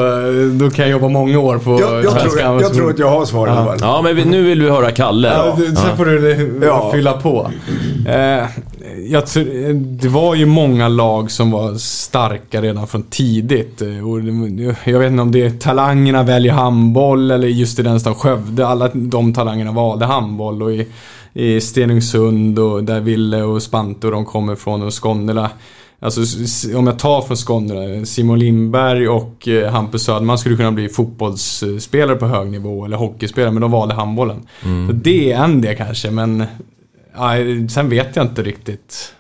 [0.66, 3.26] då kan jag jobba många år på Jag, jag, tror, jag, tror att jag har
[3.26, 3.78] svar i alla fall.
[3.82, 5.28] Ja, men vi, nu vill vi höra Kalle.
[5.28, 6.92] Ja, du, sen får du Ja.
[6.94, 7.52] fylla på.
[8.08, 8.46] Eh,
[9.10, 9.24] jag
[9.76, 13.82] det var ju många lag som var starka redan från tidigt.
[13.82, 14.20] Eh, Och
[14.84, 18.68] jag vet inte om det är talangerna väljer handboll eller just i den stan Skövde.
[18.68, 20.64] Alla de talangerna valde handboll.
[20.64, 20.88] Och i,
[21.34, 25.50] i Stenungsund och där Ville och Spante och de kommer från och Skånela.
[26.04, 26.22] Alltså
[26.78, 32.16] om jag tar från Skåne, Simon Lindberg och eh, Hampus Söderman skulle kunna bli fotbollsspelare
[32.16, 34.48] på hög nivå eller hockeyspelare, men de valde handbollen.
[34.62, 36.44] Så det är en det kanske, men
[37.16, 37.32] ja,
[37.70, 39.14] sen vet jag inte riktigt.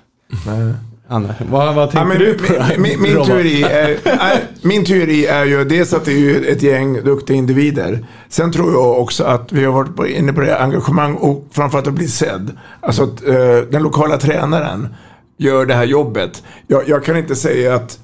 [1.08, 2.54] Anna, vad, vad Ja, tänker men du på?
[2.78, 6.46] min, min, min, teori är, nej, min teori är ju dels att det är ju
[6.46, 8.06] ett gäng duktiga individer.
[8.30, 11.94] Sen tror jag också att vi har varit inne på det engagemang och framförallt att
[11.94, 12.58] bli sedd.
[12.82, 13.36] Alltså att eh,
[13.72, 14.88] den lokala tränaren
[15.42, 16.44] gör det här jobbet.
[16.68, 18.00] Jag, jag kan inte säga att...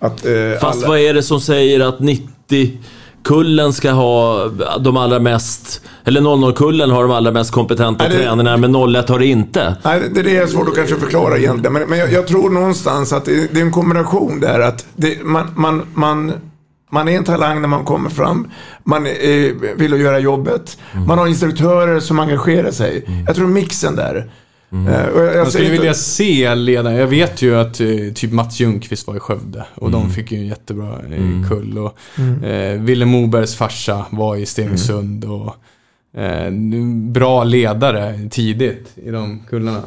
[0.00, 4.44] att eh, Fast alla- vad är det som säger att 90-kullen ska ha
[4.80, 5.80] de allra mest...
[6.04, 9.76] Eller 00-kullen har de allra mest kompetenta Nej, det- tränarna, men 01 har det inte.
[9.84, 11.72] Nej, det det är svårt att kanske förklara egentligen.
[11.72, 14.60] Men, men jag, jag tror någonstans att det, det är en kombination där.
[14.60, 16.32] Att det, man, man, man,
[16.90, 18.50] man är en talang när man kommer fram.
[18.84, 19.12] Man eh,
[19.76, 20.78] vill göra jobbet.
[21.06, 23.04] Man har instruktörer som engagerar sig.
[23.26, 24.30] Jag tror mixen där.
[24.72, 26.94] Eh, och jag, jag Jag skulle inte- vilja se ledare.
[26.98, 30.38] Jag vet ju att eh, typ Mats Ljungqvist var i Skövde och de fick ju
[30.38, 31.78] en jättebra eh, kull.
[31.78, 31.98] Och,
[32.44, 35.56] eh, Ville Mobergs farsa var i Stenungsund och
[36.20, 39.82] eh, nu- bra ledare tidigt i de kullarna.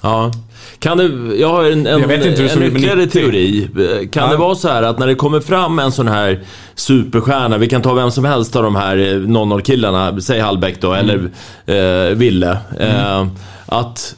[0.00, 0.30] Ja.
[0.78, 3.10] Kan det, jag har en, en, Jag en ytterligare 90.
[3.12, 3.68] teori.
[4.12, 4.30] Kan Ja.
[4.30, 6.40] det vara så här att när det kommer fram en sån här
[6.74, 11.30] superstjärna, vi kan ta vem som helst av de här 00-killarna, säg Hallbäck då, eller
[11.66, 12.58] eh, Ville.
[12.80, 13.26] Eh,
[13.66, 14.14] att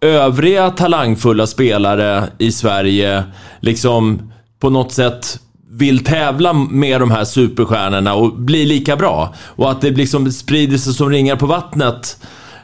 [0.00, 3.22] övriga talangfulla spelare i Sverige
[3.60, 5.38] liksom på något sätt
[5.70, 9.34] vill tävla med de här superstjärnorna och bli lika bra.
[9.46, 12.16] Och att det liksom sprider sig som ringar på vattnet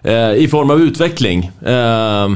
[0.03, 1.51] eh, i form av utveckling.
[1.67, 2.29] Eh,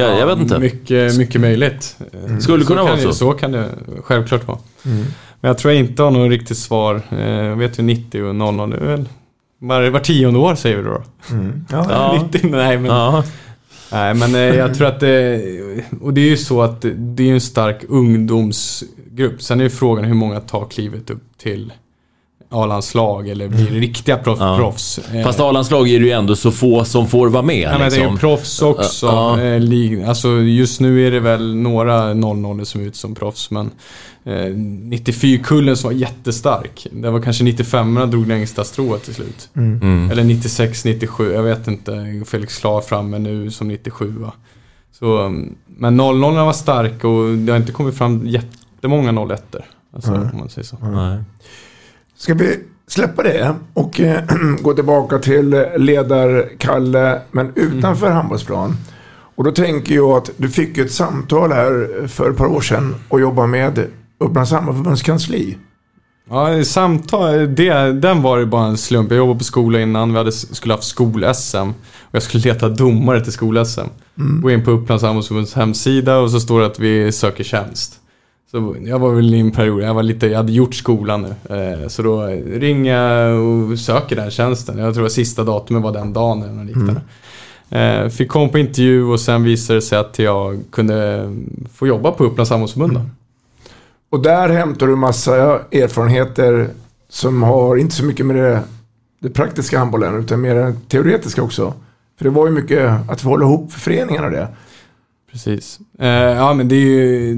[0.00, 0.58] jag, jag vet inte.
[0.58, 1.96] Mycket, mycket möjligt.
[2.40, 3.12] Skulle kunna vara det, så.
[3.12, 3.68] Så kan det
[4.04, 4.58] självklart vara.
[4.82, 7.02] Men jag tror jag inte har något riktigt svar.
[7.10, 9.08] Eh, Jag vet ju 90 och 00 nu är väl
[9.58, 11.02] var, var tionde år säger vi då.
[11.70, 11.86] Ja.
[11.90, 12.22] Ja.
[12.32, 12.90] 90, nej men...
[12.90, 13.24] Ja.
[13.92, 15.42] Nej, men eh, jag tror att det...
[16.00, 19.42] Och det är ju så att det- det är ju en stark ungdomsgrupp.
[19.42, 21.72] Sen är ju frågan hur många tar klivet upp till
[22.52, 24.56] A-landslag eller blir riktiga proff, Ja.
[24.58, 24.98] proffs.
[24.98, 27.56] Eh, Fast A-landslag är det ju ändå så få som får vara med.
[27.56, 28.12] Ja, men det är liksom.
[28.12, 29.06] ju proffs också.
[29.06, 29.40] Ja.
[29.40, 33.50] Eh, alltså just nu är det väl några 00 som är ut som proffs.
[33.50, 33.70] Men
[34.24, 36.86] eh, 94-kullen som var jättestark.
[36.92, 39.48] Det var kanske 95 drog längsta strået till slut.
[39.56, 40.10] Mm.
[40.10, 41.32] Eller 96, 97.
[41.32, 42.22] Jag vet inte.
[42.26, 44.32] Felix Klar framme nu som 97 va.
[44.98, 49.56] Så, mm, men 00 var stark och det har inte kommit fram jättemånga 01
[49.94, 50.76] Alltså om man säger så.
[50.82, 51.18] Nej.
[52.20, 54.22] Ska vi släppa det och eh,
[54.60, 58.76] gå tillbaka till ledar-Kalle, men utanför handbollsplan.
[59.34, 62.94] Och då tänker jag att du fick ett samtal här för ett par år sedan
[63.08, 63.86] och jobbade med
[64.18, 65.56] Upplands Handbollförbunds kansli.
[66.30, 69.10] Ja, samtal, det, den var ju bara en slump.
[69.10, 71.68] Jag jobbade på skola innan, vi hade, skulle haft skol-SM.
[72.00, 73.88] Och jag skulle leta domare till skol-SM.
[74.42, 77.99] Gå in på Upplands handbollsförbunds hemsida och så står det att vi söker tjänst.
[78.50, 81.56] Så jag var väl i en period, jag var lite, jag hade gjort skolan nu.
[81.56, 84.78] Eh, så då ringer jag och söker den tjänsten.
[84.78, 87.00] Jag tror att sista datumet var den dagen eller något liknande.
[87.70, 91.30] Eh, fick komma på intervju och sen visade det sig att jag kunde
[91.74, 92.94] få jobba på Upplands handbollsförbund.
[92.94, 93.00] då.
[94.10, 95.34] Och där hämtar du massa
[95.72, 96.68] erfarenheter
[97.08, 98.62] som har inte så mycket med det,
[99.18, 101.74] det praktiska handbollen utan mer det teoretiska också.
[102.18, 104.48] För det var ju mycket att hålla ihop föreningarna och det.
[105.32, 105.80] Precis.
[105.98, 107.34] Eh, ja men det är ju,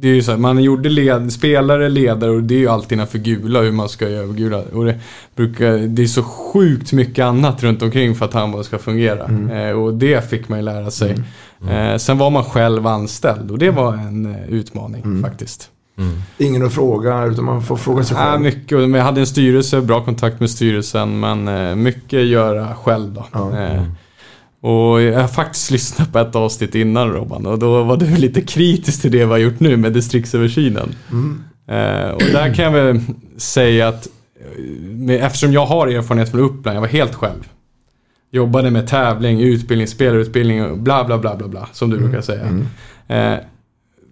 [0.00, 2.92] det är ju så här, man gjorde led, spelare, ledare och det är ju alltid
[2.92, 4.62] innanför gula hur man ska göra gula.
[4.72, 5.00] Och det,
[5.36, 9.30] brukar, det är så sjukt mycket annat runt omkring för att handboll ska fungera.
[9.52, 11.14] Eh, och det fick man ju lära sig.
[11.70, 15.70] Eh, sen var man själv anställd och det var en eh, utmaning faktiskt.
[16.38, 18.40] Ingen att fråga utan man får fråga sig själv.
[18.40, 18.78] mycket.
[18.78, 23.26] Och Jag hade en styrelse, bra kontakt med styrelsen, men eh, mycket göra själv då.
[24.66, 28.40] Och jag har faktiskt lyssnat på ett avsnitt innan Robban och då var du lite
[28.40, 30.94] kritisk till det vi har gjort nu med distriktsöversynen.
[31.68, 33.00] Eh, och där kan jag väl
[33.36, 34.08] säga att
[34.80, 37.48] med, eftersom jag har erfarenhet från Uppland, jag var helt själv.
[38.30, 42.46] Jobbade med tävling, utbildning, spelarutbildning och bla bla bla bla bla, som du brukar säga.
[43.08, 43.38] Eh,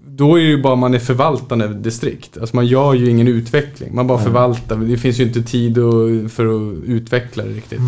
[0.06, 2.38] då är det ju bara man är förvaltande distrikt.
[2.38, 3.94] Alltså man gör ju ingen utveckling.
[3.94, 4.76] Man bara förvaltar.
[4.76, 5.74] Det finns ju inte tid
[6.30, 7.80] för att utveckla det riktigt.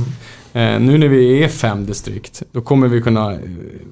[0.57, 3.39] Eh, nu när vi är fem distrikt, då kommer vi kunna,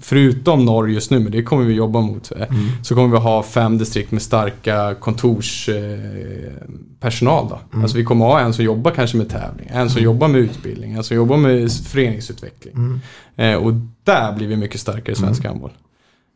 [0.01, 2.47] förutom norr just nu, men det kommer vi jobba mot, eh,
[2.83, 7.45] så kommer vi ha fem distrikt med starka kontorspersonal.
[7.45, 7.59] Eh, då.
[7.81, 10.93] Alltså vi kommer ha en som jobbar kanske med tävling, en som jobbar med utbildning,
[10.93, 13.01] en som jobbar med föreningsutveckling.
[13.37, 13.73] Eh, och
[14.05, 15.73] där blir vi mycket starkare i svensk handboll.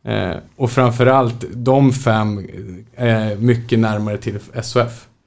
[0.05, 2.47] Eh, och framförallt de fem
[2.95, 4.39] är mycket närmare till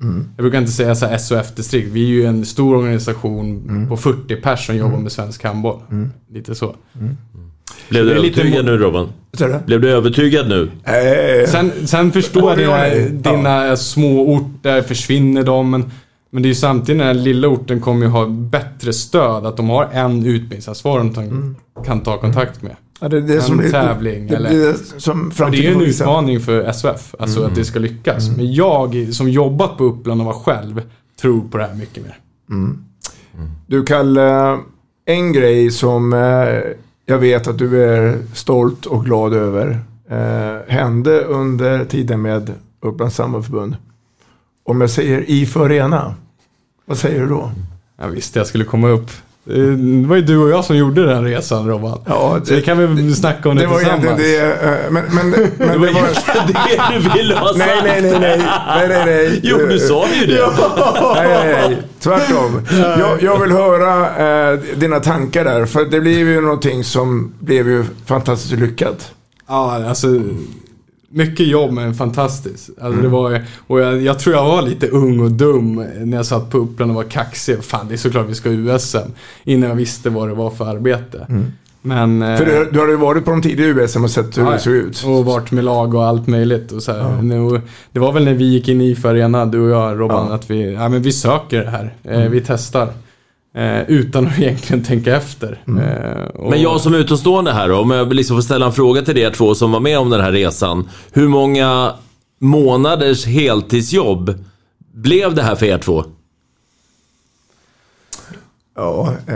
[0.03, 0.25] SOF.
[0.37, 1.89] Jag brukar inte säga så här SOF-distrikt.
[1.89, 5.81] Vi är ju en stor organisation på 40 personer som jobbar med svensk handboll.
[6.33, 6.75] Lite så.
[7.89, 9.09] Blev du Det är lite övertygad nu Robban?
[9.67, 10.71] Blev du övertygad nu?
[11.49, 15.71] Sen, sen förstår jag dina, små orter, försvinner de?
[15.71, 15.91] Men,
[16.31, 19.47] men det är ju samtidigt den här lilla orten kommer ju ha bättre stöd.
[19.47, 22.77] Att de har en utbildningsansvarig de kan, kan ta kontakt med.
[23.03, 25.81] Ja, det, är det en som, tävling, det, eller- det, som det är ju en
[25.81, 28.37] utmaning för SOF, alltså att det ska lyckas.
[28.37, 30.83] Men jag som jobbat på Uppland och var själv
[31.21, 32.19] tror på det här mycket mer.
[33.67, 34.59] Du Kalle,
[35.05, 36.59] en grej som eh,
[37.07, 43.17] jag vet att du är stolt och glad över eh, hände under tiden med Upplands
[43.17, 43.77] Samarbetsförbund.
[44.65, 46.15] Om jag säger IF Arena,
[46.87, 47.51] vad säger du då?
[48.01, 49.11] Jag visste jag skulle komma upp.
[49.45, 52.01] Det var ju du och jag som gjorde den resan Robban.
[52.07, 54.61] Ja, Så det kan vi snacka om det, det var egentligen tillsammans.
[54.61, 55.93] det, eh, men, men, men det var...
[56.47, 57.59] det du ville ha sagt!
[57.59, 59.41] Nej, nej, nej, nej, nej, nej, nej.
[59.43, 60.47] Jo, du sa ju det.
[61.15, 61.83] Nej, nej, nej.
[62.01, 62.67] Tvärtom.
[62.99, 65.67] Jag, jag vill höra eh, dina tankar där.
[65.67, 69.13] För det blev ju någonting som blev ju fantastiskt lyckat.
[69.49, 70.07] Ja, alltså
[71.13, 72.71] mycket jobb men fantastiskt.
[72.81, 76.27] Alltså, det var, och jag, jag tror jag var lite ung och dum när jag
[76.27, 77.65] satt på Uppland och var kaxig.
[77.65, 78.99] Fan, det är såklart vi ska ha USM.
[79.45, 81.27] Innan jag visste vad det var för arbete.
[81.85, 82.23] Men...
[82.23, 84.51] eh, För du, du hade ju varit på de tidiga USM och sett hur ja,
[84.51, 85.05] det såg ut.
[85.07, 86.73] Och varit med lag och allt möjligt.
[86.73, 87.23] Och så här.
[87.23, 87.61] Nu,
[87.93, 90.35] det var väl när vi gick in i IF Arena, du och jag Robban, Ja.
[90.35, 91.95] att vi, ja, men vi söker det här.
[92.05, 92.89] Eh, vi testar.
[93.55, 95.63] Eh, utan att egentligen tänka efter.
[95.67, 99.03] Eh, och, Men jag som utomstående här då, om jag liksom får ställa en fråga
[99.03, 100.89] till er två som var med om den här resan.
[101.13, 101.93] Hur många
[102.41, 104.45] månaders heltidsjobb
[104.95, 106.05] blev det här för er två?
[108.77, 109.35] Ja, eh,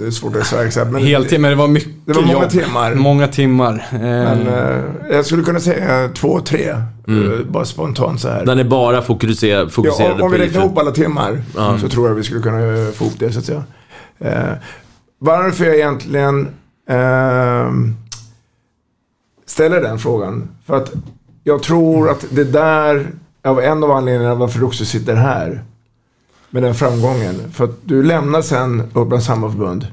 [0.00, 0.90] det är svårt att säga exakt.
[0.90, 2.50] Men, Heltid, men det var mycket Det var många jobb.
[2.50, 2.94] timmar.
[2.94, 3.86] Många timmar.
[3.92, 6.74] Eh, men eh, jag skulle kunna säga två, tre.
[7.08, 7.32] Mm.
[7.32, 8.44] eh, Bara spontant så här.
[8.46, 11.42] Där ni bara fokuser, Ja, fokuserade om, om på vi räknar ihop alla timmar
[11.80, 13.62] så tror jag vi skulle kunna eh, få ihop det så att säga.
[14.18, 14.52] Eh,
[15.18, 16.48] varför jag egentligen
[16.88, 17.70] eh,
[19.46, 20.48] ställer den frågan.
[20.66, 20.92] För att
[21.44, 23.06] jag tror att det där
[23.42, 25.62] är en av anledningarna varför du också sitter här.
[26.54, 27.52] Med den framgången.
[27.52, 29.86] För att du lämnar sen Upplands Hammarförbund.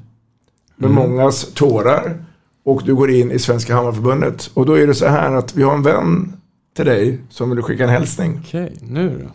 [0.75, 2.25] Med mångas tårar.
[2.63, 4.51] Och du går in i Svenska Hammarförbundet.
[4.53, 6.33] Och då är det så här att vi har en vän
[6.75, 8.39] till dig som vill skicka en hälsning.
[8.43, 9.31] Okej, nu då.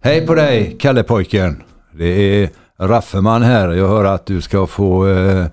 [0.00, 1.62] Hej på dig, Kalle pojken.
[1.92, 3.68] Det är Raffeman här.
[3.70, 5.46] Jag hör att du ska få eh,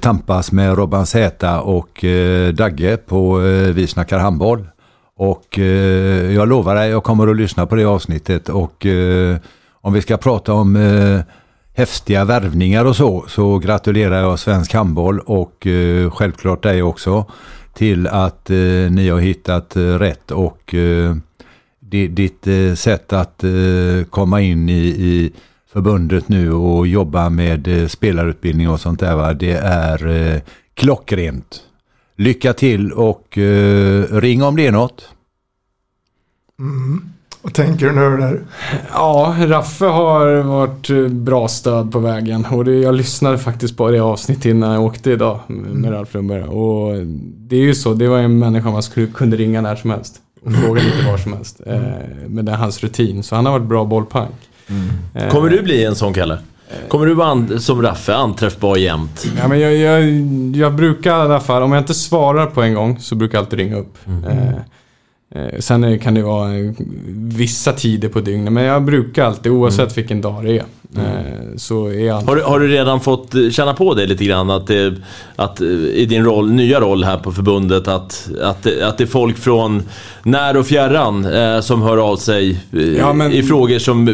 [0.00, 4.66] tampas med Robban Z och eh, Dagge på eh, Vi snackar handboll.
[5.22, 8.48] Och eh, jag lovar dig, jag kommer att lyssna på det avsnittet.
[8.48, 9.36] Och eh,
[9.72, 11.20] om vi ska prata om eh,
[11.74, 17.26] häftiga värvningar och så, så gratulerar jag svensk handboll och eh, självklart dig också
[17.74, 18.56] till att eh,
[18.90, 21.16] ni har hittat eh, rätt och eh,
[22.10, 25.32] ditt eh, sätt att eh, komma in i, i
[25.72, 29.32] förbundet nu och jobba med eh, spelarutbildning och sånt där, va?
[29.32, 30.40] det är eh,
[30.74, 31.62] klockrent
[32.16, 35.08] lycka till och eh, ring om det är något.
[36.58, 37.02] Mm.
[37.42, 38.40] Vad tänker du nu där?
[38.92, 42.46] Ja, Raffe har varit eh, bra stöd på vägen.
[42.50, 46.42] Och det, jag lyssnade faktiskt på det avsnittet innan jag åkte idag med Ralf Lundberg.
[46.42, 49.90] Och det är ju så, det var en människa man skulle, kunde ringa när som
[49.90, 50.20] helst.
[50.44, 51.60] Och fråga lite var som helst.
[51.66, 51.80] Eh,
[52.28, 53.22] men det är hans rutin.
[53.22, 54.34] Så han har varit bra bollpank.
[55.14, 56.38] Eh, Kommer du bli en sån Kalle?
[56.88, 59.26] Kommer du vara som Raffe, anträffbar jämt?
[59.38, 60.02] Ja, men jag, jag,
[60.56, 63.44] jag brukar i alla fall, om jag inte svarar på en gång så brukar jag
[63.44, 63.98] alltid ringa upp.
[64.28, 66.72] Eh, eh, sen kan det vara eh,
[67.14, 70.64] vissa tider på dygnet, men jag brukar alltid, oavsett vilken dag det är,
[70.96, 74.24] eh, så är jag Har du, har du redan fått eh, känna på det lite
[74.24, 74.50] grann?
[74.50, 74.94] Att, det,
[75.36, 79.04] att eh, i din roll, nya roll här på förbundet, att, att, det- att det
[79.04, 79.82] är folk från
[80.22, 82.60] när och fjärran eh, som hör av sig
[82.98, 84.08] Ja, men- i frågor som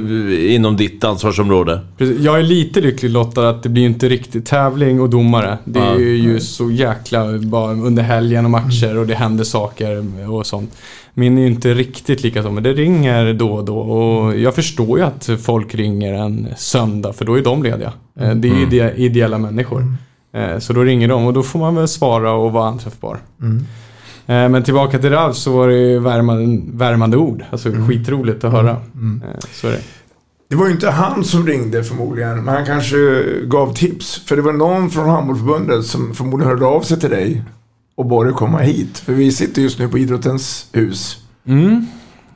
[0.49, 1.81] inom ditt ansvarsområde?
[1.99, 2.21] Precis.
[2.21, 5.59] Jag är lite lycklig lottad att det blir inte riktigt tävling och domare.
[5.65, 5.99] Det är Ja.
[5.99, 10.75] ju så jäkla bara under helgen och matcher och det händer saker och sånt.
[11.19, 13.79] Min är ju inte riktigt lika så, men det ringer då och då.
[13.79, 17.93] Och jag förstår ju att folk ringer en söndag, för då är de lediga.
[18.21, 19.95] Eh, Det är ju ide- ideella människor.
[20.35, 23.19] Eh, Så då ringer de och då får man väl svara och vara anträffbar.
[24.27, 27.45] Eh, Men tillbaka till Ralf så var det ju värmande, värmande ord.
[27.51, 28.71] Alltså skitroligt att höra.
[28.71, 29.81] Eh, Så är det.
[30.51, 32.97] Det var ju inte han som ringde förmodligen, men han kanske
[33.45, 34.23] gav tips.
[34.27, 37.43] För det var någon från Handbollförbundet som förmodligen hörde av sig till dig
[37.99, 38.99] och bad dig komma hit.
[38.99, 41.17] För vi sitter just nu på Idrottens hus.
[41.47, 41.87] Mm.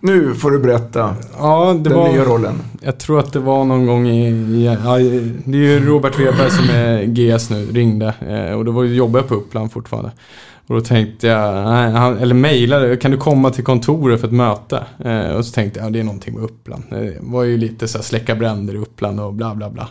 [0.00, 2.12] Nu får du berätta Ja, det den var...
[2.12, 2.54] nya rollen.
[2.80, 4.28] Jag tror att det var någon gång i...
[4.28, 4.98] i ja,
[5.44, 8.14] det är ju Robert Weberg som är GS nu, ringde.
[8.28, 10.10] Eh, och då var, jobbade jag på Uppland fortfarande.
[10.72, 14.34] Och då tänkte jag, nej, han, eller mejlade, kan du komma till kontoret för ett
[14.34, 14.84] möte?
[15.04, 16.84] Eh, och så tänkte jag, ja, det är någonting med Uppland.
[16.90, 19.82] Eh, det var ju lite så här släcka bränder i Uppland och bla bla bla.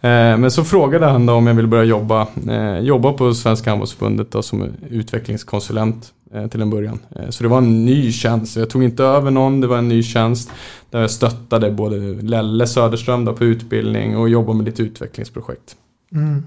[0.00, 3.70] Eh, men så frågade han då om jag ville börja jobba, eh, jobba på Svenska
[3.70, 6.98] Handbollsförbundet då, som utvecklingskonsulent eh, till en början.
[7.16, 8.56] Eh, så det var en ny tjänst.
[8.56, 10.50] Jag tog inte över någon, det var en ny tjänst.
[10.90, 15.76] Där jag stöttade både Lelle Söderström då på utbildning och jobbade med lite utvecklingsprojekt.
[16.12, 16.42] Mm.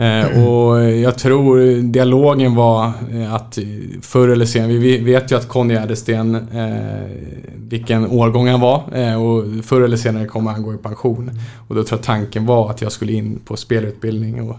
[0.00, 3.58] Eh, och jag tror dialogen var eh, att
[4.02, 7.10] förr eller senare, vi vet ju att Conny Ädersten, eh,
[7.56, 11.30] vilken årgång han var eh, och förr eller senare kommer han gå i pension.
[11.68, 14.56] Och då tror jag tanken var att jag skulle in på spelutbildning och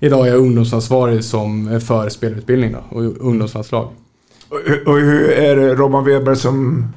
[0.00, 3.88] idag är jag ungdomsansvarig som för spelutbildning då, och ungdomslandslag.
[4.48, 6.88] Och, hur- och hur är det Robban Weber som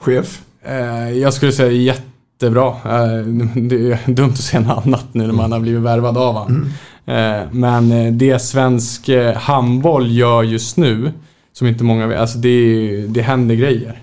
[0.00, 0.42] chef?
[0.64, 2.66] Eh, jag skulle säga jättebra.
[2.68, 6.34] Eh, det är dumt att säga något annat nu när man har blivit värvad av
[6.34, 6.72] han.
[7.06, 11.12] Eh, men eh, det svensk eh, handboll gör just nu,
[11.52, 14.00] som inte många vet, alltså det, det händer grejer.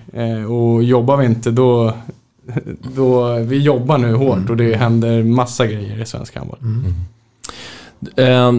[0.48, 1.92] Och jobbar vi inte då,
[2.96, 6.58] då, vi jobbar nu hårt och det händer massa grejer i svensk handboll.
[6.62, 6.92] Eh,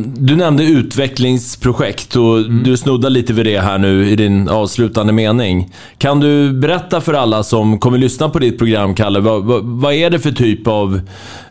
[0.04, 5.72] Du nämnde utvecklingsprojekt och du snuddar lite vid det här nu i din avslutande mening.
[5.98, 9.94] Kan du berätta för alla som kommer lyssna på ditt program, Kalle, vad, vad, vad
[9.94, 11.02] är det för typ av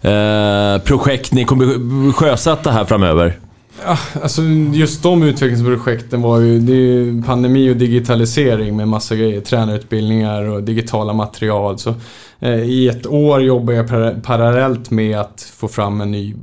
[0.00, 3.38] eh, projekt ni kommer sjösätta här framöver?
[3.86, 9.16] Ja, alltså just de utvecklingsprojekten var ju, det är ju pandemi och digitalisering med massa
[9.16, 9.40] grejer.
[9.40, 11.78] Tränarutbildningar och digitala material.
[11.78, 11.94] Så,
[12.40, 16.34] eh, I ett år jobbar jag par- parallellt med att få fram en ny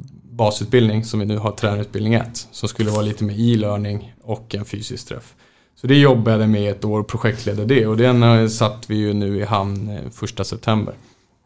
[0.41, 2.47] basutbildning som vi nu har tränarutbildning 1.
[2.51, 5.33] Som skulle vara lite med e-learning och en fysisk träff.
[5.75, 8.95] Så det jobbade jag med ett år och projektledde det och den eh, satt vi
[8.95, 10.93] ju nu i hamn eh, första september.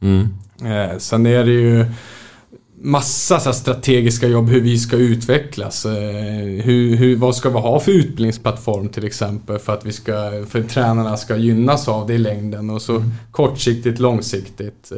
[0.01, 0.27] Mm.
[0.63, 1.85] Eh, sen är det ju
[2.81, 5.85] massa så strategiska jobb hur vi ska utvecklas.
[5.85, 10.45] Eh, hur, hur, vad ska vi ha för utbildningsplattform till exempel för att vi ska,
[10.49, 14.91] för tränarna ska gynnas av det i längden och så kortsiktigt, långsiktigt.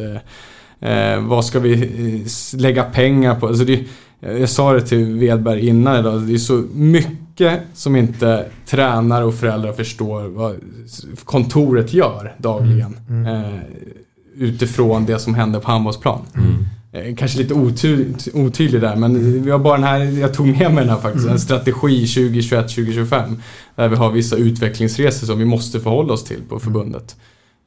[0.79, 3.47] Eh, vad ska vi eh, lägga pengar på?
[3.47, 3.83] Alltså det,
[4.19, 9.33] jag sa det till Vedberg innan idag, det är så mycket som inte tränare och
[9.35, 10.55] föräldrar förstår vad
[11.25, 12.97] kontoret gör dagligen.
[13.27, 13.59] Eh,
[14.35, 16.19] utifrån det som händer på handbollsplan.
[16.91, 20.73] Eh, Kanske lite oty otydlig där, men vi har bara den här, jag tog med
[20.73, 23.35] mig den här faktiskt, en strategi 2021-2025.
[23.75, 27.15] Där vi har vissa utvecklingsresor som vi måste förhålla oss till på förbundet.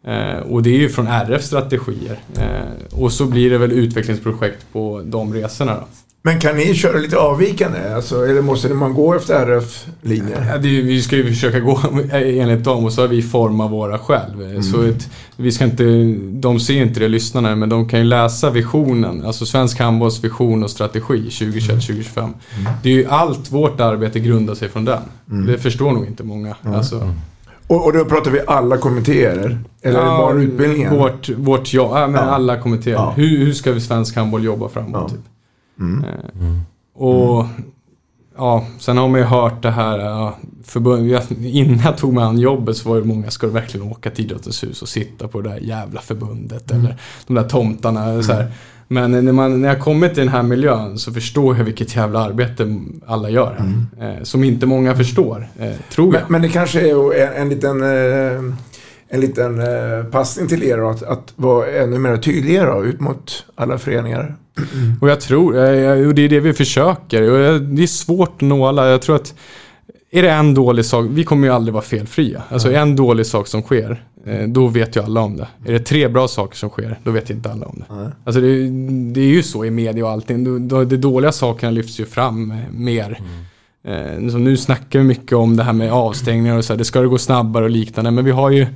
[0.07, 2.19] Eh, och det är ju från RF strategier.
[2.39, 5.87] Eh, och så blir det väl utvecklingsprojekt på de resorna då.
[6.23, 7.95] Men kan ni köra lite avvikande?
[7.95, 10.47] Alltså, eller måste man gå efter RF-linjer?
[10.53, 11.81] Ja, vi ska ju försöka gå
[12.13, 14.63] enligt dem och så har vi format våra själv.
[14.63, 15.85] Så ett, vi ska inte,
[16.33, 20.62] de ser inte det lyssnarna men de kan ju läsa visionen, alltså Svensk Handbolls vision
[20.62, 22.33] och strategi 2021-2025.
[22.83, 25.03] Det är ju allt vårt arbete grundar sig från den.
[25.47, 26.57] Det förstår nog inte många.
[26.62, 27.14] Alltså,
[27.71, 29.59] Och, och då pratar vi alla kommittéer?
[29.83, 30.97] Eller det bara utbildningen?
[30.99, 32.31] Vårt, vårt jobb, ja, men Ja.
[32.31, 32.95] alla kommittéer.
[32.95, 33.12] Ja.
[33.16, 35.11] Hur, hur ska vi svensk handboll jobba framåt?
[35.11, 35.21] Typ?
[35.81, 36.05] Mm.
[36.05, 37.45] Eh, Och
[38.37, 42.39] ja, sen har man ju hört det här, ja, förbund, innan jag tog mig an
[42.39, 45.41] jobbet så var det många, ska du verkligen åka till Idrottens hus och sitta på
[45.41, 46.97] det där jävla förbundet eller
[47.27, 48.23] de där tomtarna.
[48.23, 48.53] Så här.
[48.93, 52.20] Men när, man, när jag kommit till den här miljön så förstår jag vilket jävla
[52.20, 53.57] arbete alla gör
[53.99, 54.16] här.
[54.16, 56.22] Eh, som inte många förstår, eh, tror jag.
[56.22, 58.55] Men, men det kanske är en, en liten, eh,
[59.09, 63.45] en liten eh, passning till er att, att vara ännu mer tydliga då, ut mot
[63.55, 64.36] alla föreningar.
[65.01, 67.30] Och jag tror, eh, och det är det vi försöker.
[67.30, 68.91] Och det är svårt att nå alla.
[68.91, 69.34] Jag tror att
[70.11, 72.43] är det en dålig sak, vi kommer ju aldrig vara felfria.
[72.49, 75.49] Alltså en dålig sak som sker, eh, då vet ju alla om det.
[75.66, 77.95] Är det tre bra saker som sker, då vet inte alla om det.
[78.24, 78.49] Alltså det,
[79.12, 80.68] det är ju så i media och allting.
[80.68, 83.20] De dåliga sakerna lyfts ju fram eh, mer.
[83.84, 86.84] Eh, Så nu snackar vi mycket om det här med avstängningar och så här, det
[86.84, 88.11] ska det gå snabbare och liknande.
[88.11, 88.68] Men vi har ju eh,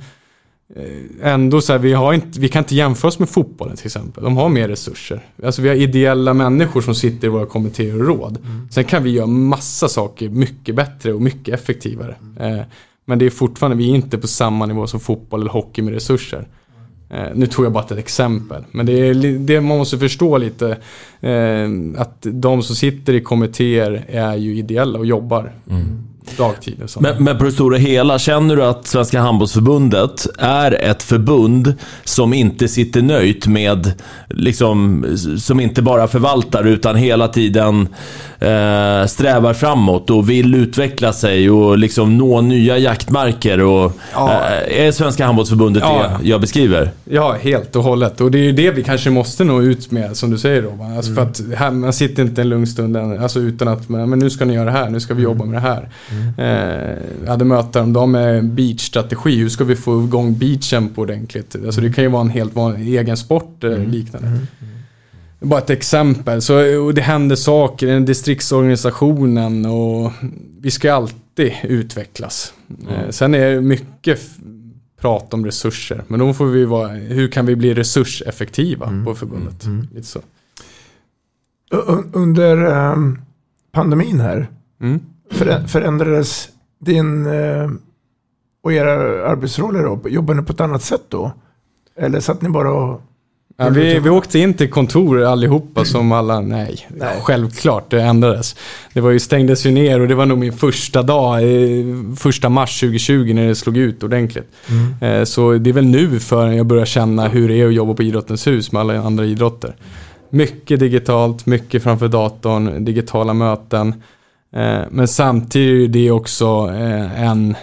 [1.21, 4.23] ändå så här, vi, har inte, vi kan inte jämföra oss med fotbollen till exempel.
[4.23, 5.21] De har mer resurser.
[5.43, 8.37] Alltså vi har ideella människor som sitter i våra kommittéer och råd.
[8.71, 12.15] Sen kan vi göra massa saker mycket bättre och mycket effektivare.
[12.39, 12.59] Eh,
[13.05, 15.93] Men det är fortfarande, vi är inte på samma nivå som fotboll eller hockey med
[15.93, 16.47] resurser.
[17.09, 20.77] Eh, nu tog jag bara ett exempel, men det är det man måste förstå lite.
[21.21, 25.51] Eh, att de som sitter i kommittéer är ju ideella och jobbar
[26.37, 27.01] dagtid och.
[27.01, 31.73] Men, men på det stora hela, känner du att Svenska Handbollsförbundet är ett förbund
[32.03, 33.93] som inte sitter nöjt med,
[34.29, 35.05] liksom,
[35.39, 37.87] som inte bara förvaltar utan hela tiden
[38.39, 43.61] eh, strävar framåt och vill utveckla sig och liksom nå nya jaktmarker?
[43.61, 46.11] Och, eh, är Svenska Handbollsförbundet Ja.
[46.21, 46.91] det jag beskriver?
[47.05, 48.21] Ja, helt och hållet.
[48.21, 50.97] Och det är ju det vi kanske måste nå ut med, som du säger Robban.
[50.97, 54.09] Alltså för att här, man sitter inte en lugn stund än, alltså utan att, men
[54.09, 55.89] men nu ska ni göra det här, nu ska vi jobba med det här.
[56.37, 61.01] Eh, jag hade möte om dem med beachstrategi, hur ska vi få igång beachen på
[61.01, 61.55] ordentligt?
[61.65, 64.27] Alltså det kan ju vara en helt vanlig egen sport eh, liknande.
[65.45, 66.41] Bara ett exempel.
[66.41, 70.11] Så, och det händer saker i den distriktsorganisationen och
[70.59, 72.53] vi ska alltid utvecklas.
[72.89, 74.19] Eh, sen är det mycket
[75.01, 76.03] prat om resurser.
[76.07, 79.65] Men då får vi vara, hur kan vi bli resurseffektiva på förbundet?
[79.93, 80.19] Lite så.
[82.13, 83.19] Under ehm,
[83.71, 84.47] pandemin här,
[84.81, 84.99] Mm.
[85.31, 87.71] förä- förändrades din eh,
[88.63, 88.91] och era
[89.29, 90.09] arbetsroller då?
[90.09, 91.31] Jobbade ni på ett annat sätt då?
[91.97, 93.01] Eller satt ni bara och...
[93.57, 96.87] Ja, vi, vi åkte in till kontor allihopa som alla, nej,
[97.21, 98.55] självklart det ändrades.
[98.93, 101.85] Det var ju, stängdes ju ner och det var nog min första dag, eh,
[102.17, 104.49] första mars 2020 när det slog ut ordentligt.
[105.01, 107.93] Eh, Så det är väl nu förrän jag börjar känna hur det är att jobba
[107.93, 109.75] på Idrottens hus med alla andra idrotter.
[110.29, 113.87] Mycket digitalt, mycket framför datorn, digitala möten.
[114.55, 116.45] Eh, Men samtidigt är det också
[117.17, 117.55] en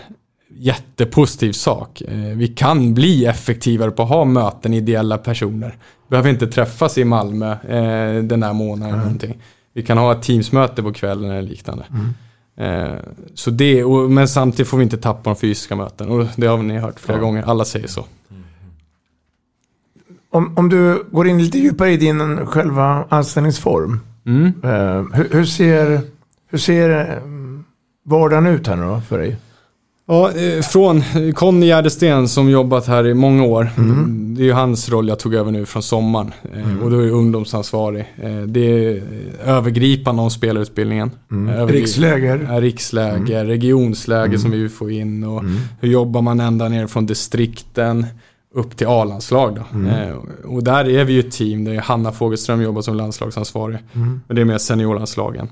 [0.62, 2.00] jättepositiv sak.
[2.00, 5.68] Eh, Vi kan bli effektivare på att ha möten ideella personer.
[5.68, 9.38] Vi behöver inte träffas i Malmö eh, den här månaden eller någonting.
[9.74, 11.84] Vi kan ha ett teamsmöte på kvällen eller liknande.
[12.56, 12.92] Eh,
[13.34, 16.08] så det, och, men samtidigt får vi inte tappa de fysiska möten.
[16.08, 18.04] Och det har ni hört flera gånger, alla säger så.
[20.30, 24.00] Om, om du går in lite djupare i din själva anställningsform.
[24.26, 24.46] Mm.
[24.64, 26.00] Eh, hur, hur ser,
[26.50, 27.20] hur ser
[28.04, 29.36] vardagen ut här nu då för dig?
[30.12, 31.02] Ja, eh, från
[31.34, 33.70] Conny Gärdesten som jobbat här i många år.
[34.36, 36.32] Det är ju hans roll jag tog över nu från sommaren.
[36.54, 38.04] Eh, Och då är jag ungdomsansvarig.
[38.22, 39.02] Eh, Det är
[39.44, 41.10] övergripande om spelarutbildningen.
[41.30, 42.46] Övergri- Riksläger.
[42.50, 45.24] Ja, riksläger, regionsläger som vi vill få in.
[45.24, 45.42] Och
[45.80, 48.06] hur jobbar man ända ner från distrikten
[48.54, 49.78] upp till A-landslag då.
[49.88, 53.78] Eh, Och där är vi ju ett team där Hanna Fogelström jobbar som landslagsansvarig.
[53.92, 55.48] Men det är mer seniorlandslagen.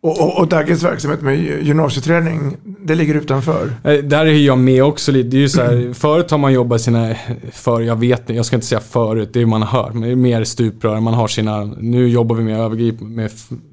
[0.00, 3.72] Och, och, och Dagges verksamhet med gymnasieträning, det ligger utanför.
[3.84, 5.28] Eh, Där är jag med också lite.
[5.28, 7.14] Det är ju så här, förut har man jobbat sina,
[7.52, 10.08] för, jag vet inte, jag ska inte säga förut, det är man hör, men det
[10.10, 13.28] är mer stuprör, man har sina, nu jobbar vi mer övergripande,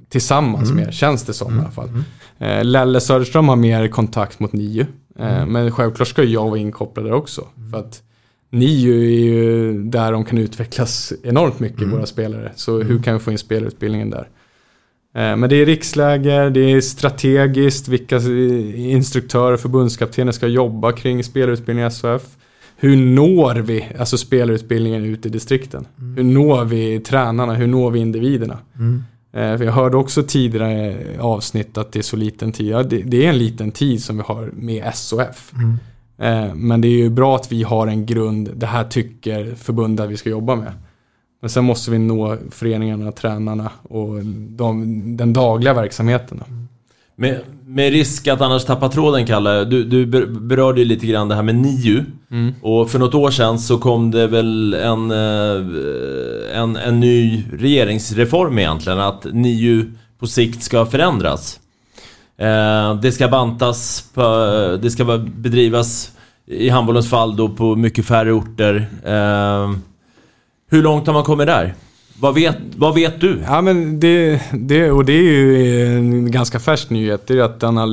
[0.10, 1.90] tillsammans mer, känns det som i alla fall.
[2.40, 4.86] Eh, Lelle Söderström har mer kontakt mot NIU,
[5.20, 7.42] eh, men självklart ska jag vara inkopplad där också.
[7.72, 8.02] För att
[8.52, 12.52] NIU är ju där de kan utvecklas enormt mycket, våra spelare.
[12.56, 14.28] Så hur kan vi få in spelarutbildningen där?
[15.16, 18.18] Eh, Men det är riksläger, det är strategiskt, vilka
[18.76, 22.22] instruktörer, förbundskaptener ska jobba kring spelarutbildning i SHF.
[22.78, 25.86] Hur når vi alltså spelarutbildningen ut i distrikten?
[26.16, 27.54] Hur når vi tränarna?
[27.54, 28.58] Hur når vi individerna?
[29.34, 32.68] Eh, För jag hörde också tidigare avsnitt att det är så liten tid.
[32.68, 35.52] Ja, det, det är en liten tid som vi har med SHF.
[36.18, 40.10] Eh, Men det är ju bra att vi har en grund, det här tycker förbundet
[40.10, 40.72] vi ska jobba med.
[41.44, 46.44] Men sen måste vi nå föreningarna, tränarna och de, den dagliga verksamheten.
[47.16, 49.66] Med, med risk att annars tappa tråden, Kalle.
[49.66, 52.04] Du, du ber- berörde ju lite grann det här med NIU.
[52.32, 52.54] Mm.
[52.62, 58.60] Och för något år sedan så kom det väl en, eh, en, en ny regeringsreform
[58.60, 59.00] egentligen.
[59.00, 61.60] Att NIU på sikt ska förändras.
[62.38, 64.10] Eh, det ska bantas,
[64.82, 66.12] det ska bedrivas
[66.46, 68.90] i handbollens fall då på mycket färre orter.
[70.74, 71.74] Eh, hur långt har man kommit där?
[72.20, 73.42] Vad vet, vad vet du?
[73.48, 77.60] Ja men det, det, och det är ju en ganska färsk nyhet, det är att
[77.60, 77.88] den har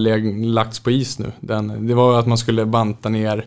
[0.52, 1.32] lagts på is nu.
[1.40, 3.44] Den, det var att man skulle banta ner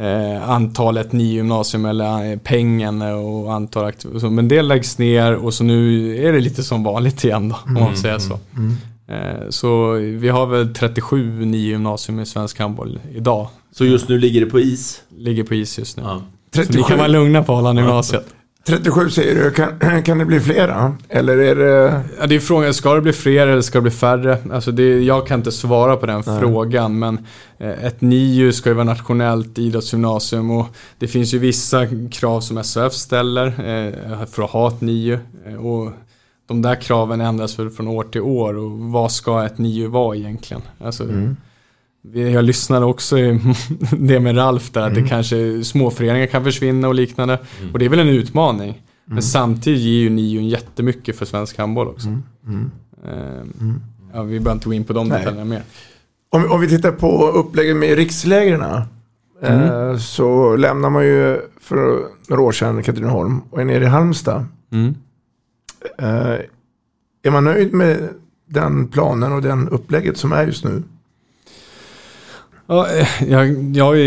[0.00, 4.30] eh, antalet nio gymnasium eller eh, pengen och antal aktiv- och så.
[4.30, 7.72] Men det läggs ner och så nu är det lite som vanligt igen då, om
[7.74, 8.38] man Mm, säger så.
[8.56, 8.76] mm.
[9.08, 13.48] Eh, så vi har väl 37 nio gymnasium i svensk handboll idag.
[13.72, 15.02] Så just nu ligger det på is?
[15.18, 16.02] Ligger på is just nu.
[16.06, 16.22] Ja.
[16.54, 16.82] Så ni 37.
[16.88, 18.26] kan vara lugna på Arlanda gymnasiet.
[18.66, 20.96] 37 säger du, kan, kan det bli flera?
[21.08, 22.02] Eller är det...
[22.20, 24.38] Ja, det är frågan, ska det bli fler eller ska det bli färre?
[24.52, 26.40] Alltså det, jag kan inte svara på den Nej.
[26.40, 27.18] frågan, men
[27.58, 30.66] eh, ett NIU ska ju vara nationellt idrottsgymnasium och
[30.98, 35.18] det finns ju vissa krav som SHF ställer eh, för att ha ett NIU.
[35.46, 35.90] Eh, och
[36.48, 40.16] de där kraven ändras väl från år till år och vad ska ett NIU vara
[40.16, 40.62] egentligen?
[40.84, 41.36] Alltså, Mm.
[42.14, 43.40] Jag lyssnade också i
[43.98, 45.02] det med Ralf där, att Mm.
[45.02, 47.38] det kanske småföreningar kan försvinna och liknande.
[47.72, 48.68] Och det är väl en utmaning.
[48.70, 48.82] Mm.
[49.06, 52.08] Men samtidigt ger ju NIU jättemycket för svensk handboll också.
[52.08, 52.70] Mm.
[53.06, 53.80] Ehm,
[54.14, 55.18] Ja, vi behöver inte gå in på de Nej.
[55.18, 55.62] detaljerna mer.
[56.30, 58.64] Om, om vi tittar på upplägget med rikslägren
[59.42, 59.62] Mm.
[59.90, 61.76] eh, så lämnar man ju för
[62.28, 64.44] några år sedan Katrineholm och är nere i Halmstad.
[64.72, 64.94] Mm.
[65.98, 66.38] Eh,
[67.22, 68.08] är man nöjd med
[68.48, 70.82] den planen och den upplägget som är just nu?
[72.68, 73.98] Ja, eh, jag, jag,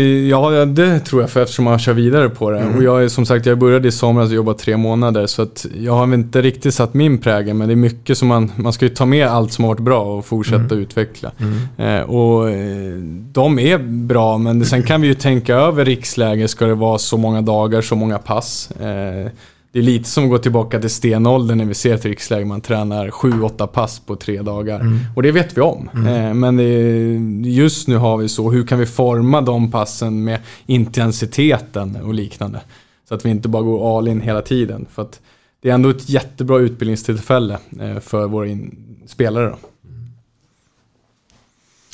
[0.52, 2.58] ja, det tror jag för eftersom man kör vidare på det.
[2.58, 2.76] Mm.
[2.76, 5.26] Och jag är som sagt, jag började i somras och jobbade tre månader.
[5.26, 7.54] Så att jag har inte riktigt satt min prägel.
[7.54, 9.80] Men det är mycket som man, man ska ju ta med allt som har varit
[9.80, 10.78] bra och fortsätta Mm.
[10.78, 11.30] utveckla.
[11.76, 12.94] Eh, och eh,
[13.32, 16.48] de är bra, men sen kan vi ju tänka över riksläge.
[16.48, 18.70] Ska det vara så många dagar, så många pass?
[18.70, 19.30] Eh,
[19.72, 22.44] det är lite som att gå tillbaka till stenåldern när vi ser ett riksläge.
[22.44, 24.80] Man tränar 7-8 pass på tre dagar.
[24.80, 24.98] Mm.
[25.16, 25.90] Och det vet vi om.
[25.94, 30.40] Eh, men det, just nu har vi så, hur kan vi forma de passen med
[30.66, 32.60] intensiteten och liknande?
[33.08, 34.86] Så att vi inte bara går all in hela tiden.
[34.92, 35.20] För att
[35.62, 39.48] det är ändå ett jättebra utbildningstillfälle eh, för våra in- spelare.
[39.48, 39.56] Då.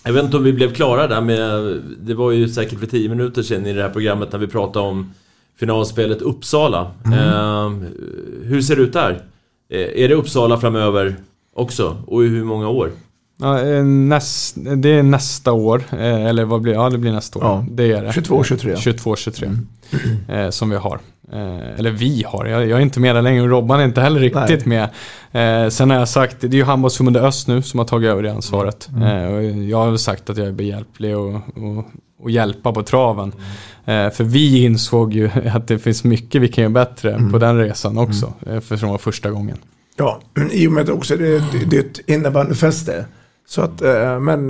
[0.04, 1.82] Jag vet inte om vi blev klara där med...
[2.00, 4.86] Det var ju säkert för 10 minuter sedan i det här programmet när vi pratade
[4.88, 5.14] om
[5.58, 6.90] finalspelet Uppsala.
[7.04, 7.70] Eh,
[8.42, 9.22] hur ser det ut där?
[9.70, 11.16] Eh, är det Uppsala framöver
[11.54, 11.96] också?
[12.06, 12.90] Och i hur många år?
[13.40, 17.38] Ja, eh, näst, det är nästa år, eh, eller vad blir Ja, det blir nästa
[17.38, 17.44] år.
[17.44, 18.12] Ja, det är det.
[18.12, 18.74] 22, 23.
[18.74, 19.58] 22-23.
[20.28, 21.00] Eh, som vi har.
[21.32, 24.00] Eh, eller vi har, jag, jag är inte med där längre och Robban är inte
[24.00, 24.82] heller riktigt med.
[25.32, 28.22] Eh, sen har jag sagt, det är ju handbollsförbundet Öst nu som har tagit över
[28.22, 28.88] det ansvaret.
[29.02, 31.84] Eh, och jag har sagt att jag är behjälplig och, och,
[32.22, 33.32] och hjälpa på traven.
[33.86, 37.58] Eh, för vi insåg ju att det finns mycket vi kan göra bättre på den
[37.58, 38.32] resan också.
[38.46, 39.56] Eh, för det var första gången.
[39.96, 40.20] Ja,
[40.52, 43.06] i och med att också det, det, det är ett innebandyfäste.
[43.48, 44.46] Så att, eh, men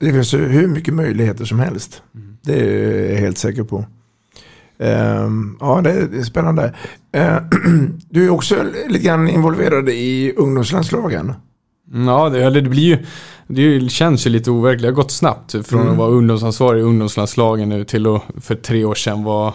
[0.00, 2.02] det finns ju hur mycket möjligheter som helst.
[2.42, 3.84] Det är jag helt säker på.
[4.78, 6.74] Ehm, Ja, det är spännande.
[8.10, 8.56] Du är också
[8.88, 11.32] lite grann involverad i ungdomslandslagen.
[12.06, 12.98] Ja, det, eller det blir ju,
[13.50, 14.82] det känns ju lite overkligt.
[14.82, 15.92] Det har gått snabbt från Mm.
[15.92, 19.52] att vara ungdomsansvarig i ungdomslandslagen nu till att för tre år sedan vara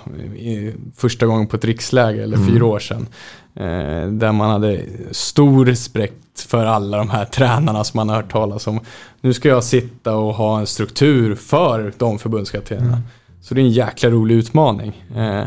[0.97, 2.49] första gången på ett riksläge, eller Mm.
[2.49, 3.07] fyra år sedan.
[3.55, 4.81] Eh, där man hade
[5.11, 8.79] stor respekt för alla de här tränarna som man har hört talas om.
[9.21, 12.87] Nu ska jag sitta och ha en struktur för de förbundskaptenerna.
[12.87, 13.01] Mm.
[13.41, 15.03] Så det är en jäkla rolig utmaning.
[15.15, 15.43] Eh,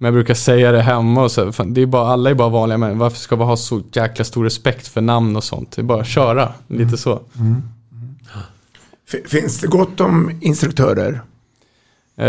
[0.00, 2.48] men jag brukar säga det hemma och så, fan, det är bara, alla är bara
[2.48, 2.98] vanliga män.
[2.98, 5.72] Varför ska vi ha så jäkla stor respekt för namn och sånt?
[5.76, 7.20] Det är bara att köra, lite så.
[9.12, 11.20] F- Finns det gott om instruktörer?
[12.16, 12.26] Eh,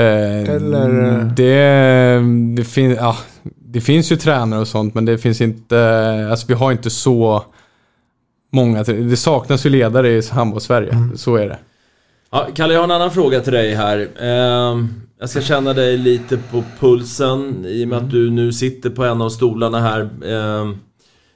[0.49, 2.21] Eller- Det,
[2.55, 3.17] det, fin, ja,
[3.65, 7.45] det finns ju tränare och sånt, men det finns inte, alltså vi har inte så
[8.51, 11.57] många, det saknas ju ledare i handbolls-Sverige, så är det.
[12.31, 14.07] Ja, Kalle, jag har en annan fråga till dig här.
[14.21, 14.89] Ehm,
[15.21, 19.03] jag ska känna dig lite på pulsen i och med att du nu sitter på
[19.05, 20.09] en av stolarna här.
[20.25, 20.77] ehm,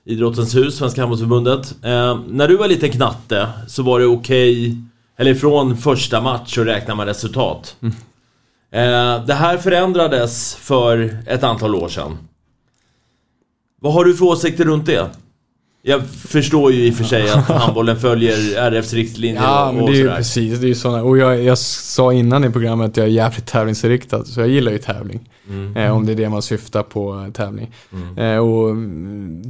[0.05, 1.75] Idrottens hus, Svenska Handbollsförbundet.
[1.83, 4.77] Ehm, när du var liten knatte så var det okej,
[5.17, 7.75] eller från första match så räknar man resultat.
[8.71, 12.17] Ehm, det här förändrades för ett antal år sedan.
[13.81, 15.09] Vad har du för åsikter runt det?
[15.87, 19.83] Jag förstår ju i och för sig att handbollen följer RFs riktlinjer Ja, och, men
[19.83, 20.17] och det är ju sådär.
[20.17, 23.09] precis, det är ju sådana, och jag, jag sa innan i programmet att jag är
[23.09, 25.29] jävligt tävlingsinriktad, så jag gillar ju tävling.
[25.49, 25.77] Mm.
[25.77, 27.71] Eh, om det är det man syftar på, eh, tävling.
[27.93, 28.17] Mm.
[28.17, 28.75] Eh, och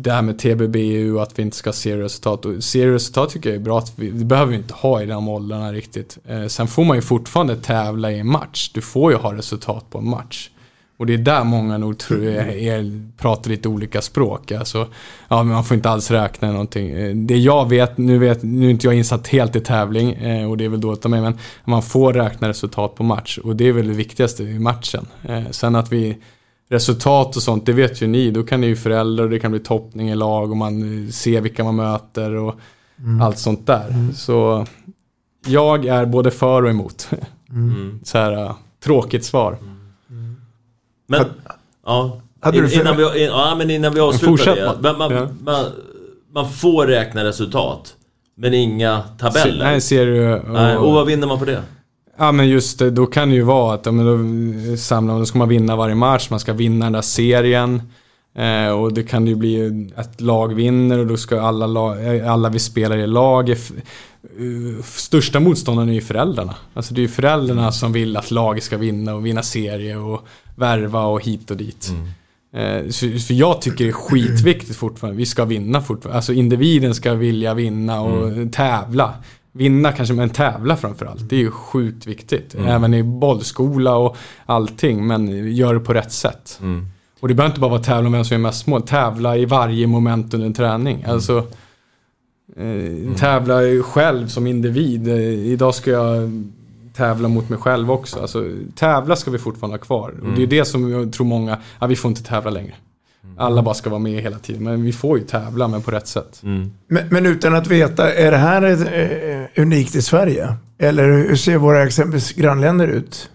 [0.02, 2.46] det här med TBBU, att vi inte ska se resultat.
[2.46, 5.06] Och se resultat tycker jag är bra, att vi, det behöver vi inte ha i
[5.06, 6.18] de åldrarna riktigt.
[6.28, 8.72] Eh, sen får man ju fortfarande tävla i en match.
[8.74, 10.50] Du får ju ha resultat på en match.
[10.98, 14.52] Och det är där många nog tror jag är, pratar lite olika språk.
[14.52, 14.88] Alltså,
[15.28, 16.90] ja, men man får inte alls räkna någonting.
[16.92, 20.50] Eh, Det jag vet, nu, vet, nu är inte jag insatt helt i tävling eh,
[20.50, 23.56] och det är väl dåligt av mig, men man får räkna resultat på match och
[23.56, 25.06] det är väl det viktigaste i matchen.
[25.24, 26.18] Eh, Sen att vi
[26.70, 28.32] resultat och sånt, det vet ju ni.
[28.32, 31.42] Då kan det ju föräldrar och det kan bli toppning i lag och man ser
[31.42, 32.56] vilka man möter och
[33.00, 33.22] Mm.
[33.22, 34.14] allt sånt där.
[34.16, 34.66] Så
[35.48, 37.10] jag är både för och emot.
[37.50, 38.00] Mm.
[38.04, 39.58] Så här, tråkigt svar.
[41.08, 41.26] Men,
[41.86, 42.22] ja.
[42.42, 44.94] hade du innan, vi, in, ja, men innan vi avslutar det.
[44.94, 44.98] man.
[44.98, 45.28] Man, Ja.
[45.44, 45.66] man,
[46.34, 47.96] man får räkna resultat.
[48.38, 49.66] Men inga tabeller.
[49.66, 50.34] Nej, ser du.
[50.34, 51.62] Och, Nej, och vad vinner man på det?
[52.18, 54.06] Ja men just det, då kan det ju vara att ja, men
[54.72, 57.82] då samlar då ska man vinna varje match, man ska vinna den där serien.
[58.38, 62.50] Eh, och det kan ju bli att lag vinner och då ska alla, lag, alla
[62.50, 63.56] vi spelar i lag.
[64.40, 66.56] Eh, största motståndaren är ju föräldrarna.
[66.74, 70.28] Alltså det är ju föräldrarna som vill att laget ska vinna och vinna serie och
[70.56, 71.92] värva och hit och dit.
[72.54, 75.18] Eh, så, för jag tycker det är skitviktigt fortfarande.
[75.18, 76.18] Vi ska vinna fortfarande.
[76.18, 79.14] Alltså individen ska vilja vinna och tävla.
[79.52, 81.30] Vinna kanske, men tävla framförallt.
[81.30, 82.56] Det är ju sjukt viktigt.
[82.56, 85.08] Även i bollskola och allting.
[85.08, 86.60] Men gör det på rätt sätt.
[87.20, 88.82] Och det behöver inte bara vara tävla om vem som är mest mål.
[88.82, 91.04] Tävla i varje moment under en träning.
[91.08, 91.48] Alltså
[92.58, 95.08] eh, tävla själv som individ.
[95.08, 96.44] Eh, idag ska jag
[96.94, 98.20] tävla mot mig själv också.
[98.20, 100.10] Alltså, tävla ska vi fortfarande ha kvar.
[100.10, 102.74] Och det är det som jag tror många, ja, vi får inte tävla längre.
[103.38, 104.64] Alla bara ska vara med hela tiden.
[104.64, 106.40] Men vi får ju tävla, men på rätt sätt.
[106.88, 108.80] Men, men utan att veta, är det här ett,
[109.56, 110.56] eh, unikt i Sverige?
[110.78, 113.30] Eller hur ser våra exempelvis grannländer ut?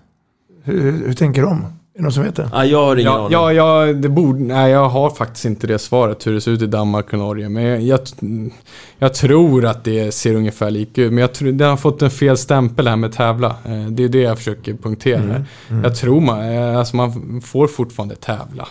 [0.63, 1.65] Hur, hur, hur tänker de?
[2.01, 2.49] Det någon som vet det?
[2.53, 3.33] Ja, jag har ingen Ja, aning.
[3.33, 3.53] ja,
[3.87, 6.67] ja, det borde, nej, jag har faktiskt inte det svaret hur det ser ut i
[6.67, 7.49] Danmark och Norge.
[7.49, 8.01] Men jag, jag,
[8.99, 11.13] jag tror att det ser ungefär lika ut.
[11.13, 13.49] Men jag tror, det har fått en fel stämpel här med tävla.
[13.65, 15.45] Eh, Det är det jag försöker punktera.
[15.83, 18.69] Jag tror man, eh, alltså man får fortfarande tävla.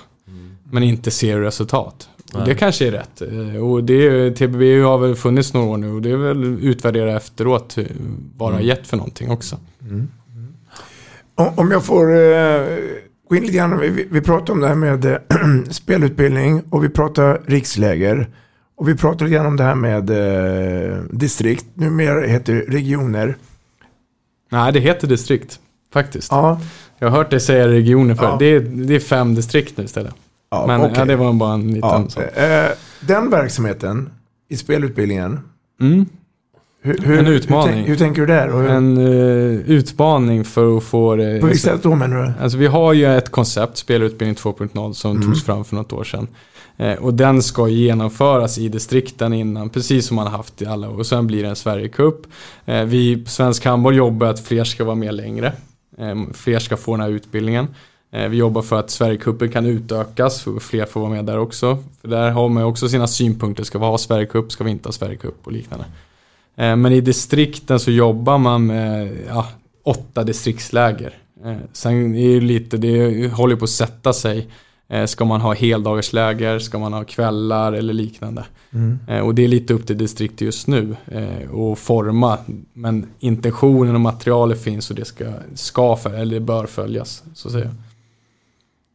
[0.72, 2.10] Men inte ser resultat.
[2.34, 3.22] Och det kanske är rätt.
[3.22, 6.44] Eh, Och det, är- TBB har väl funnits några år nu och det är väl
[6.62, 7.78] utvärdera efteråt
[8.38, 9.56] vad det har gett för någonting också.
[11.36, 12.06] Om, om jag får
[13.30, 13.80] gå in lite grann.
[13.80, 15.18] Vi, vi pratar om det här med eh,
[15.70, 18.28] spelutbildning och vi pratar riksläger.
[18.76, 21.66] Och vi pratar lite grann om det här med eh, distrikt.
[21.74, 23.36] Numera heter det regioner.
[24.52, 25.60] Nej, det heter distrikt.
[25.94, 26.32] Faktiskt.
[26.32, 26.62] Ja,
[27.00, 28.36] Jag har hört dig säga regioner för Ja.
[28.40, 30.14] det, är, det är fem distrikt nu istället.
[30.52, 30.94] ja Men okej.
[30.96, 32.24] ja, det var bara en liten ja, sån.
[32.24, 32.70] eh,
[33.00, 34.10] Den verksamheten
[34.50, 35.40] i spelutbildningen.
[35.82, 36.06] Mm.
[36.82, 37.74] Hur, hur, En Hur, utmaning.
[37.74, 38.48] tänk- hur tänker du där?
[38.52, 41.40] Hur, En uh, utmaning för att få det.
[41.40, 42.44] på vilket sätt då menar du?
[42.44, 45.24] Alltså vi har ju ett koncept, spelutbildning 2.0, som Mm.
[45.28, 46.28] togs fram för något år sedan.
[46.78, 50.90] Eh, och den ska genomföras i distrikten innan, precis som man har haft i alla
[50.90, 50.98] år.
[51.00, 52.16] Och sen blir det en Sverigecup.
[52.66, 55.54] Eh, vi på Svensk Handboll jobbar att fler ska vara med längre.
[55.98, 57.68] Eh, fler ska få den här utbildningen.
[58.14, 61.78] Eh, vi jobbar för att Sverigecupen kan utökas, för fler får vara med där också.
[62.02, 64.94] För där har man också sina synpunkter, ska vi ha Sverigecup, ska vi inte ha
[64.94, 65.86] Sverigecup och liknande.
[66.60, 69.47] Eh, Men i distrikten så jobbar man med ja,
[69.84, 71.14] åtta distriktsläger.
[71.45, 74.47] Eh, Sen är det lite, det håller på att sätta sig.
[74.89, 78.45] Eh, Ska man ha heldagarsläger, ska man ha kvällar eller liknande.
[79.07, 80.95] Eh, Och det är lite upp till distriktet just nu
[81.74, 82.38] att forma.
[82.74, 87.24] Men intentionen och materialet finns och det ska, ska för, eller bör följas.
[87.34, 87.76] Så att säga.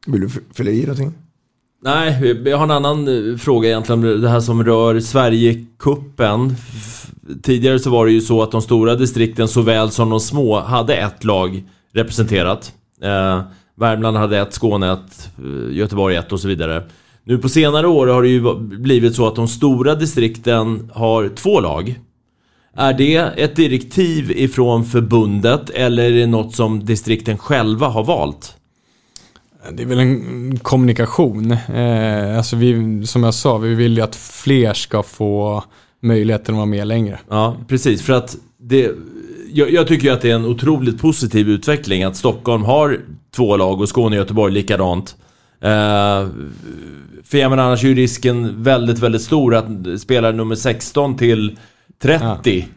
[0.07, 1.13] Vill du fylla i någonting?
[1.85, 4.21] Nej, jag har en annan eh, fråga egentligen.
[4.23, 6.57] Det här som rör Sverigekuppen
[7.43, 10.97] Tidigare så var det ju så att de stora distrikten såväl som de små hade
[10.97, 12.73] ett lag representerat.
[13.03, 13.41] Eh,
[13.77, 16.83] Värmland hade ett, Skåne ett, eh, Göteborg ett och så vidare.
[17.25, 21.61] Nu på senare år har det ju blivit så att de stora distrikten har två
[21.61, 22.01] lag.
[22.77, 28.57] Är det ett direktiv ifrån förbundet eller är det något som distrikten själva har valt?
[29.73, 31.53] Det är väl en kommunikation.
[31.53, 35.65] Eh, alltså vi, som jag sa, vi vill ju att fler ska få
[36.03, 37.19] möjligheten att vara med längre.
[37.29, 38.03] Ja, precis.
[38.03, 38.91] För att det,
[39.53, 43.01] jag, jag tycker ju att det är en otroligt positiv utveckling att Stockholm har
[43.37, 45.17] två lag och Skåne och Göteborg likadant.
[45.61, 46.29] Eh,
[47.25, 51.59] för jag menar, annars är ju risken väldigt, väldigt stor att spelare nummer 16 till
[52.03, 52.69] 30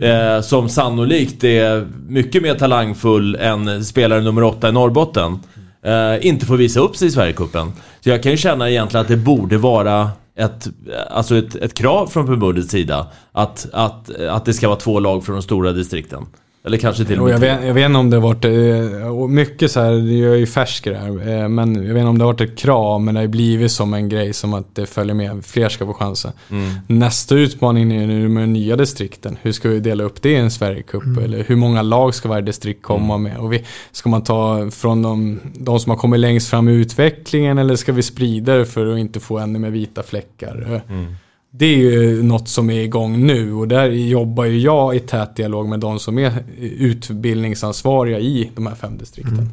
[0.00, 5.38] eh, som sannolikt är mycket mer talangfull än spelare nummer 8 i Norrbotten
[5.82, 7.72] eh, inte får visa upp sig i Sverigecupen.
[8.00, 10.68] Så jag kan ju känna egentligen att det borde vara ett,
[11.10, 15.24] alltså ett, ett krav från förbundets sida att, att, att det ska vara två lag
[15.24, 16.26] från de stora distrikten.
[16.68, 19.28] Eller kanske till och med jag, vet, jag vet inte om det har varit, eh,
[19.28, 22.08] mycket så här, jag är ju färsk i det här, eh, men jag vet inte
[22.08, 24.54] om det har varit ett krav, men det har ju blivit som en grej som
[24.54, 26.32] att det följer med, fler ska få chansen.
[26.50, 26.70] Mm.
[26.86, 29.36] Nästa utmaning är nu med nya distrikten.
[29.42, 31.04] Hur ska vi dela upp det i en Sverigecup?
[31.04, 31.24] Mm.
[31.24, 33.36] Eller hur många lag ska varje distrikt komma med?
[33.36, 37.58] Och vi, ska man ta från de, de som har kommit längst fram i utvecklingen
[37.58, 40.82] eller ska vi sprida det för att inte få ännu mer vita fläckar?
[40.88, 41.14] Mm.
[41.58, 45.36] Det är ju något som är igång nu och där jobbar ju jag i tät
[45.36, 49.50] dialog med de som är utbildningsansvariga i de här fem distrikten.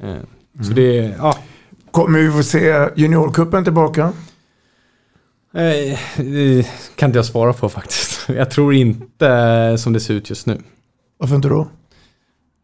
[0.00, 0.16] Eh,
[0.62, 1.36] Så det är, ja.
[1.90, 4.12] Kommer vi få se juniorkuppen tillbaka?
[5.54, 6.66] Eh, Det
[6.96, 8.28] kan inte jag svara på faktiskt.
[8.36, 10.58] Jag tror inte som det ser ut just nu.
[11.18, 11.68] Varför inte då?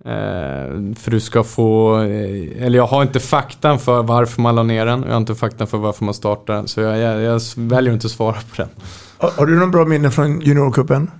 [0.07, 4.62] Eh, För du ska få, eh, eller jag har inte faktan för varför man la
[4.62, 6.68] ner den och jag har inte faktan för varför man startar den.
[6.68, 8.68] Så jag, jag, jag väljer att inte svara på den.
[9.18, 11.11] Har, har du någon bra minne från juniorkuppen?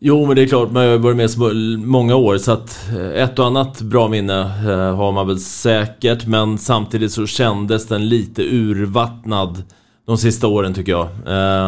[0.00, 1.52] Jo, men det är klart, man har varit med så
[1.84, 4.42] många år så att eh, ett och annat bra minne
[4.96, 6.26] har man väl säkert.
[6.26, 9.62] Men samtidigt så kändes den lite urvattnad
[10.06, 11.08] de sista åren tycker jag.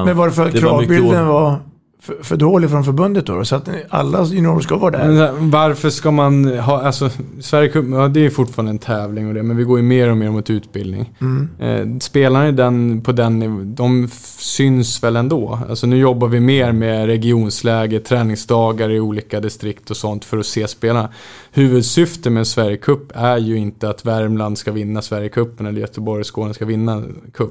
[0.07, 1.57] Men var det för att det var mycket kravbilden var
[2.01, 3.45] för, för dålig från förbundet då?
[3.45, 5.27] Så att alla juniorer ska vara Men där?
[5.27, 9.43] här, varför ska man ha, alltså Sverigecup, ja det är fortfarande en tävling och det,
[9.43, 11.13] men vi går ju mer och mer mot utbildning.
[11.21, 11.49] Mm.
[11.59, 15.59] Eh, spelarna den, på den de syns väl ändå.
[15.69, 20.47] Alltså nu jobbar vi mer med regionsläge, träningsdagar i olika distrikt och sånt för att
[20.47, 21.09] se spelarna.
[21.53, 26.27] Huvudsyftet med en Sverigecup är ju inte att Värmland ska vinna Sverigecupen eller Göteborg och
[26.27, 27.03] Skåne ska vinna
[27.35, 27.51] cup.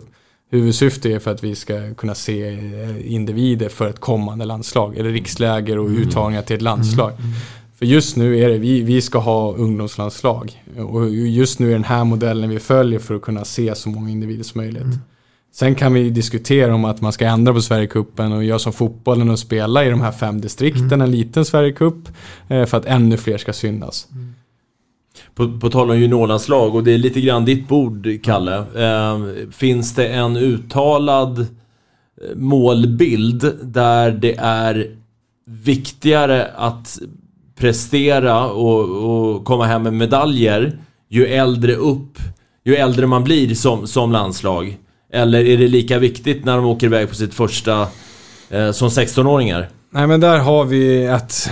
[0.52, 5.10] Huvudsyftet är för att vi ska kunna se eh, individer för ett kommande landslag, eller
[5.10, 7.12] riksläger och uttagningar till ett landslag.
[7.78, 10.64] För just nu är det, vi, vi ska ha ungdomslandslag.
[10.78, 14.10] Och just nu är den här modellen vi följer för att kunna se så många
[14.10, 14.84] individer som möjligt.
[15.52, 19.30] Sen kan vi diskutera om att man ska ändra på Sverigecupen och göra som fotbollen
[19.30, 21.96] och spela i de här fem distrikten, en liten Sverigecup,
[22.48, 24.08] eh, för att ännu fler ska synas.
[25.36, 28.58] På, på tal om juniorlandslag, och det är lite grann ditt bord, Kalle.
[28.58, 29.20] Eh,
[29.52, 31.46] finns det en uttalad eh,
[32.36, 34.96] målbild där det är
[35.46, 37.00] viktigare att
[37.60, 40.80] prestera och, och komma hem med medaljer
[41.10, 42.18] ju äldre upp,
[42.66, 44.78] ju äldre man blir som, som landslag?
[45.14, 47.88] Eller är det lika viktigt när de åker iväg på sitt första
[48.50, 49.70] eh, som 16-åringar?
[49.92, 51.50] Nej men där har vi ett,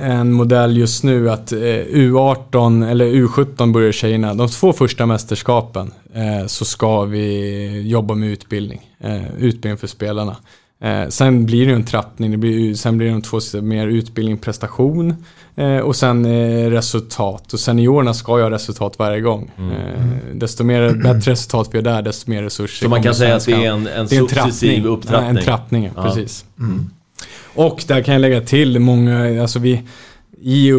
[0.00, 4.34] en modell just nu att eh, U18 eller U17 börjar tjejerna.
[4.34, 8.80] De två första mästerskapen eh, så ska vi jobba med utbildning.
[9.00, 10.36] Eh, utbildning för spelarna.
[10.82, 12.30] Eh, sen blir det en trappning.
[12.30, 15.14] Det blir, sen blir det de två sista mer utbildning, prestation
[15.56, 17.52] eh, och sen eh, resultat.
[17.52, 19.50] Och seniorerna ska ju ha resultat varje gång.
[19.58, 23.36] Eh, desto mer, bättre resultat vi har där, desto mer resurser Så man kan säga
[23.36, 24.84] att det är en- en Det är successiv trappning.
[24.92, 25.34] upptrappning.
[25.34, 26.02] Ja, en trappning, Ja.
[26.02, 26.44] precis.
[27.54, 29.82] Och där kan jag lägga till många, alltså vi,
[30.40, 30.72] i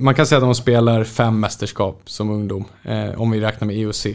[0.00, 2.64] man kan säga att de spelar fem mästerskap som ungdom.
[2.84, 4.14] Eh, om vi räknar med EOC eh,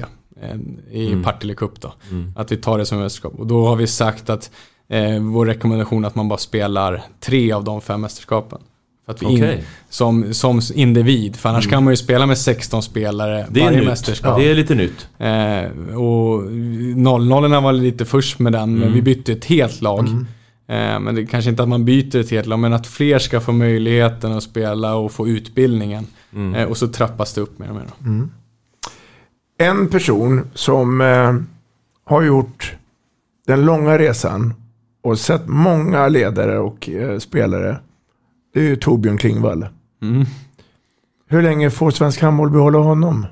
[0.92, 1.24] i Mm.
[1.24, 1.94] Partille Cup då.
[2.12, 2.34] Mm.
[2.36, 3.34] Att vi tar det som mästerskap.
[3.38, 4.52] Och då har vi sagt att
[4.90, 8.60] eh, vår rekommendation är att man bara spelar tre av de fem mästerskapen.
[9.06, 9.64] För att vi in, Okej.
[9.90, 11.72] som, som individ, för annars Mm.
[11.72, 13.88] kan man ju spela med 16 spelare Det varje nytt.
[13.88, 14.38] mästerskap.
[14.40, 15.08] Det är lite nytt.
[15.18, 18.94] Eh, och 00 var lite först med den, men Mm.
[18.94, 20.08] vi bytte ett helt lag.
[20.74, 23.20] Eh, men det är kanske inte att man byter ett helt lag, men att fler
[23.20, 26.08] ska få möjligheten att spela och få utbildningen.
[26.34, 26.56] Mm.
[26.56, 27.86] Eh, och så trappas det upp mer och mer.
[28.02, 28.32] Mm.
[29.58, 31.36] En person som eh,
[32.04, 32.76] har gjort
[33.48, 34.54] den långa resan
[35.04, 37.78] och sett många ledare och eh, spelare.
[38.54, 39.66] Det är ju Torbjörn Klingvall.
[40.02, 40.26] Mm.
[41.28, 43.26] Hur länge får svensk handboll behålla honom?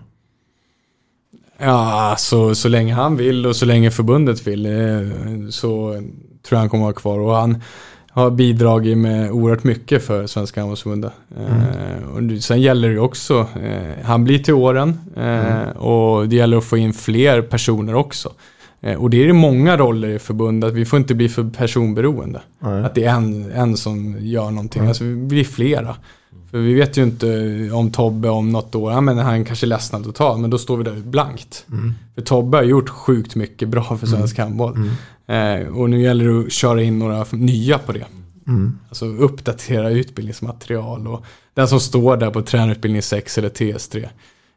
[1.58, 6.02] Ja, så, så länge han vill och så länge förbundet vill eh, så
[6.44, 7.20] tror jag han kommer vara kvar.
[7.20, 7.62] Och han
[8.14, 11.14] har bidragit med oerhört mycket för Svenska handbollsförbundet.
[11.38, 16.36] Eh, och det- sen gäller det också, eh, han blir till åren eh, och det
[16.36, 18.32] gäller att få in fler personer också.
[18.82, 22.42] Eh, och det är det många roller i förbundet, vi får inte bli för personberoende.
[22.60, 22.84] Nej.
[22.84, 24.88] Att det är en, en som gör någonting, Nej.
[24.90, 25.96] alltså vi blir flera.
[26.52, 30.04] För vi vet ju inte om Tobbe om något år, ja, men han kanske ledsnar
[30.04, 31.66] totalt, men då står vi där blankt.
[31.72, 31.94] Mm.
[32.16, 34.90] För Tobbe har gjort sjukt mycket bra för svensk handboll.
[35.28, 38.06] Eh, och nu gäller det att köra in några nya på det.
[38.48, 38.80] Mm.
[38.90, 44.10] Alltså uppdatera utbildningsmaterial och den som står där på tränarutbildning 6 eller TS3.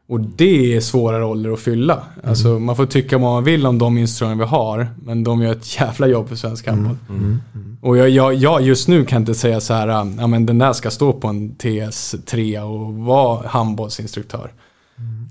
[0.06, 2.02] Och det är svåra roller att fylla.
[2.24, 5.52] Alltså man får tycka vad man vill om de instruktioner vi har, men de gör
[5.52, 6.96] ett jävla jobb för svensk handboll.
[7.08, 7.38] Mm.
[7.80, 9.88] Och jag, jag, jag just nu kan inte säga så här,
[10.18, 14.52] ja men den där ska stå på en TS3 och vara handbollsinstruktör.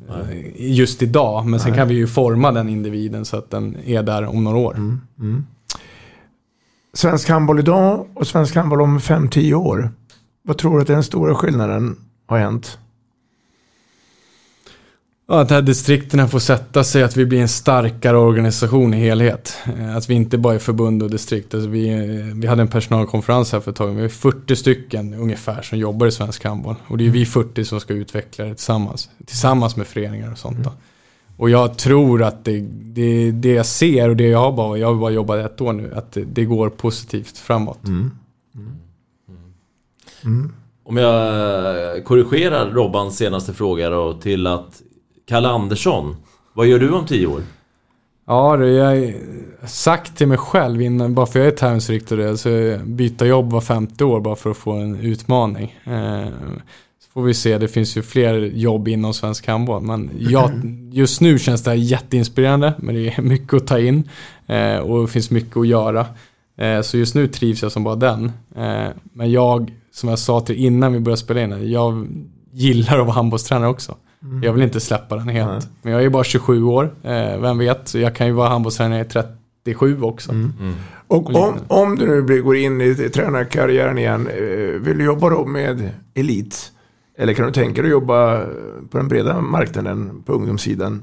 [0.09, 1.79] Eh, Just idag, men sen Nej.
[1.79, 4.75] kan vi ju forma den individen så att den är där om några år.
[4.75, 5.45] Mm.
[6.93, 9.91] Svensk handboll idag och svensk handboll om 5-10 år.
[10.43, 11.95] vad tror du att den stora skillnaden
[12.27, 12.77] har hänt?
[15.27, 19.57] Ja, att här distrikterna får sätta sig, att vi blir en starkare organisation i helhet.
[19.79, 21.53] Eh, Att vi inte bara är förbund och distrikt.
[21.53, 25.13] Alltså vi, eh, vi hade en personalkonferens här för ett tag Vi är 40 stycken
[25.13, 26.75] ungefär som jobbar i svensk handboll.
[26.87, 29.09] Och det är vi 40 som ska utveckla det tillsammans.
[29.25, 30.71] Tillsammans med föreningar och sånt då.
[31.37, 34.87] Och jag tror att det, det, det jag ser och det jag har bara, jag
[34.87, 37.79] har bara jobbat ett år nu, att det, det går positivt framåt.
[40.83, 44.81] Om jag korrigerar Robbans senaste fråga då till att
[45.25, 46.15] Kalle Andersson,
[46.53, 47.41] vad gör du om tio år?
[48.27, 52.77] Ja, det jag har sagt till mig själv innan, bara för jag är tävlingsriktad, så
[52.85, 55.79] byta jobb var femte år bara för att få en utmaning.
[55.83, 56.27] Eh,
[56.99, 59.81] så får vi se, det finns ju fler jobb inom svensk handboll.
[59.81, 60.51] Men jag,
[60.91, 64.09] just nu känns det här jätteinspirerande, men det är mycket att ta in
[64.47, 66.05] eh, och det finns mycket att göra.
[66.57, 68.31] Eh, så just nu trivs jag som bara den.
[69.13, 72.07] Men jag, som jag sa till innan vi började spela in, jag
[72.51, 73.95] gillar att vara handbollstränare också.
[74.23, 74.43] Mm.
[74.43, 75.49] Jag vill inte släppa den helt.
[75.51, 75.61] Nej.
[75.81, 77.87] Men jag är bara 27 år, eh, vem vet.
[77.87, 80.31] Så jag kan ju vara handbollstränare i 37 också.
[80.31, 80.51] Mm.
[81.07, 85.29] Och om, om du nu blir, går in i tränarkarriären igen, eh, vill du jobba
[85.29, 86.71] då med elit?
[87.17, 88.45] Eller kan du tänka dig att jobba
[88.89, 91.01] på den breda marknaden på ungdomssidan?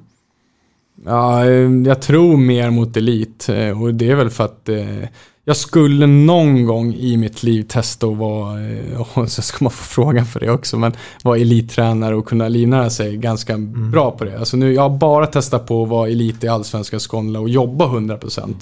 [1.04, 3.48] Ja, eh, jag tror mer mot elit.
[3.48, 5.08] eh, Och det är väl för att eh,
[5.50, 9.70] jag skulle någon gång i mitt liv testa att vara, eh, och så ska man
[9.70, 10.92] få frågan för det också, men
[11.22, 13.58] vara elittränare och kunna livnära sig ganska
[13.92, 14.38] bra på det.
[14.38, 17.86] Alltså nu, jag har bara testat på att vara elit i Allsvenskan Skåne och jobba
[17.86, 18.54] 100%.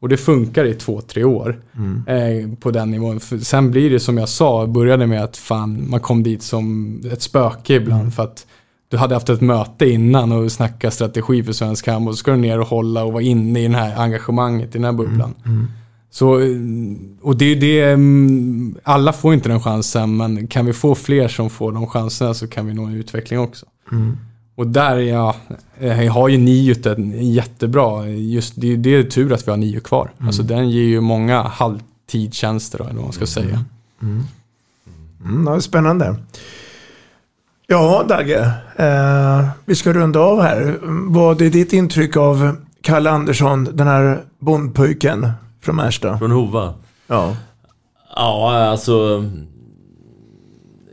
[0.00, 1.60] Och det funkar i två, tre år
[2.06, 3.20] eh, på den nivån.
[3.20, 6.96] För sen blir det som jag sa, började med att fan, man kom dit som
[7.12, 8.46] ett spöke ibland för att
[8.88, 12.14] du hade haft ett möte innan och snackat strategi för svensk handboll.
[12.14, 14.84] Så ska du ner och hålla och vara inne i det här engagemanget, i den
[14.84, 15.34] här bubblan.
[16.14, 16.56] Så, eh,
[17.20, 21.28] och det är det, mm, alla får inte den chansen, men kan vi få fler
[21.28, 23.66] som får de chanserna så kan vi nå en utveckling också.
[24.54, 25.34] Och där är jag,
[25.78, 29.80] eh, har ju NIUT en jättebra, just det, det är tur att vi har NIU
[29.80, 30.10] kvar.
[30.18, 33.64] Alltså den ger ju många halvtidstjänster då, eller vad man ska säga.
[34.02, 36.16] Mm, det är spännande.
[37.66, 38.52] Ja, Dagge.
[38.76, 40.78] Eh, vi ska runda av här.
[41.08, 45.28] Vad är ditt intryck av Kalle Andersson, den här bondpojken
[45.62, 46.18] från Märsta?
[46.18, 46.74] Från Hova?
[47.06, 47.36] Ja.
[48.16, 49.24] Ja, alltså...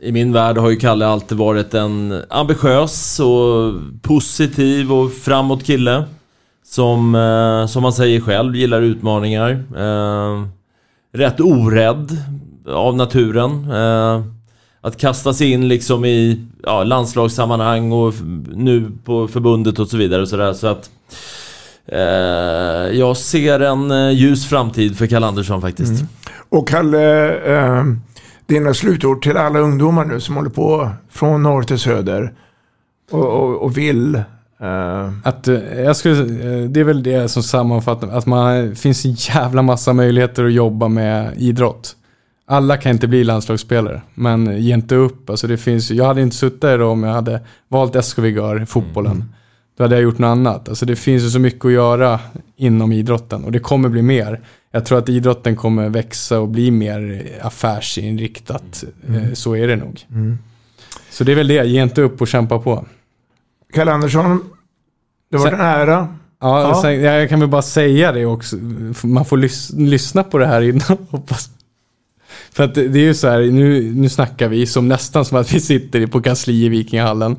[0.02, 6.04] I min värld har ju Kalle alltid varit en ambitiös och positiv och framåt kille.
[6.64, 9.50] Som, eh, som man säger själv, gillar utmaningar.
[9.76, 10.46] Eh,
[11.12, 12.16] rätt orädd
[12.68, 13.70] av naturen.
[13.70, 14.22] Eh,
[14.80, 18.14] att kasta sig in liksom i ja, landslagssammanhang och
[18.54, 20.22] nu på förbundet och så vidare.
[20.22, 20.90] Och så, där, så att
[22.92, 26.04] jag ser en eh, ljus framtid för Kalle Andersson faktiskt.
[26.48, 27.84] Och Kalle, eh,
[28.46, 32.32] dina slutord till alla ungdomar nu som håller på från norr till söder
[33.10, 34.14] och, och, och vill.
[34.60, 38.74] Eh, Att, eh, jag skulle, eh, det är väl det som sammanfattar, att man det
[38.74, 41.96] finns en jävla massa möjligheter att jobba med idrott.
[42.46, 45.30] Alla kan inte bli landslagsspelare, men ge inte upp.
[45.30, 49.24] Alltså det finns, jag hade inte suttit där om jag hade valt SKV Gör, fotbollen.
[49.80, 50.68] Då hade jag gjort något annat.
[50.68, 52.20] Alltså det finns ju så mycket att göra
[52.56, 54.40] inom idrotten och det kommer bli mer.
[54.70, 58.84] Jag tror att idrotten kommer växa och bli mer affärsinriktat.
[59.08, 60.00] Eh, Så är det nog.
[61.10, 62.86] Så det är väl det, ge inte upp och kämpa på.
[63.72, 64.44] Kalle Andersson,
[65.30, 66.08] det var en ära.
[66.40, 66.82] Ja, Ja.
[66.82, 68.56] Sen, jag kan väl bara säga det också.
[69.02, 70.98] Man får lys- lyssna på det här innan.
[71.10, 71.50] Hoppas.
[72.52, 75.38] För att det det är ju så här, nu, nu snackar vi som nästan som
[75.38, 77.36] att vi sitter på kansli i Vikingahallen.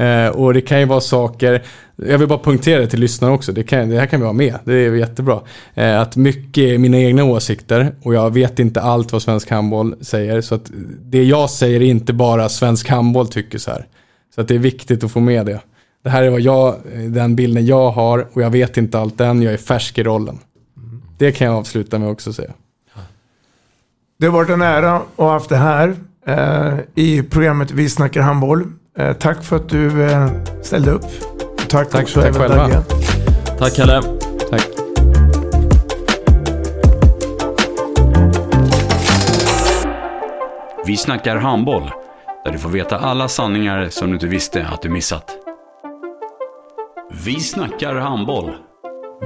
[0.00, 1.62] Eh, och det kan ju vara saker,
[1.96, 4.32] jag vill bara punktera det till lyssnarna också, det, kan, det här kan vi ha
[4.32, 5.40] med, det är jättebra.
[5.74, 9.94] Eh, att mycket är mina egna åsikter och jag vet inte allt vad svensk handboll
[10.00, 10.40] säger.
[10.40, 10.70] Så att
[11.00, 13.86] det jag säger är inte bara svensk handboll tycker så här.
[14.34, 15.60] Så att det är viktigt att få med det.
[16.04, 19.20] Det här är vad jag, eh, den bilden jag har och jag vet inte allt
[19.20, 20.38] än, jag är färsk i rollen.
[21.18, 22.52] Det kan jag avsluta med också säga.
[24.18, 25.96] Det har varit en ära att ha haft det här
[26.26, 28.66] eh, i programmet Vi snackar handboll.
[29.00, 30.30] Eh, tack för att du eh,
[30.62, 31.04] ställde upp.
[31.68, 32.68] Tack, Tack- också tack även själva.
[32.68, 32.82] Dagge.
[33.58, 34.02] Tack Kalle.
[34.50, 34.68] Tack.
[40.86, 41.90] Vi snackar handboll,
[42.44, 45.36] där du får veta alla sanningar som du inte visste att du missat.
[47.24, 48.50] Vi snackar handboll.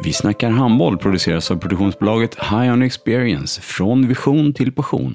[0.04, 5.14] Vi snackar handboll produceras av produktionsbolaget High On Experience, från vision till passion.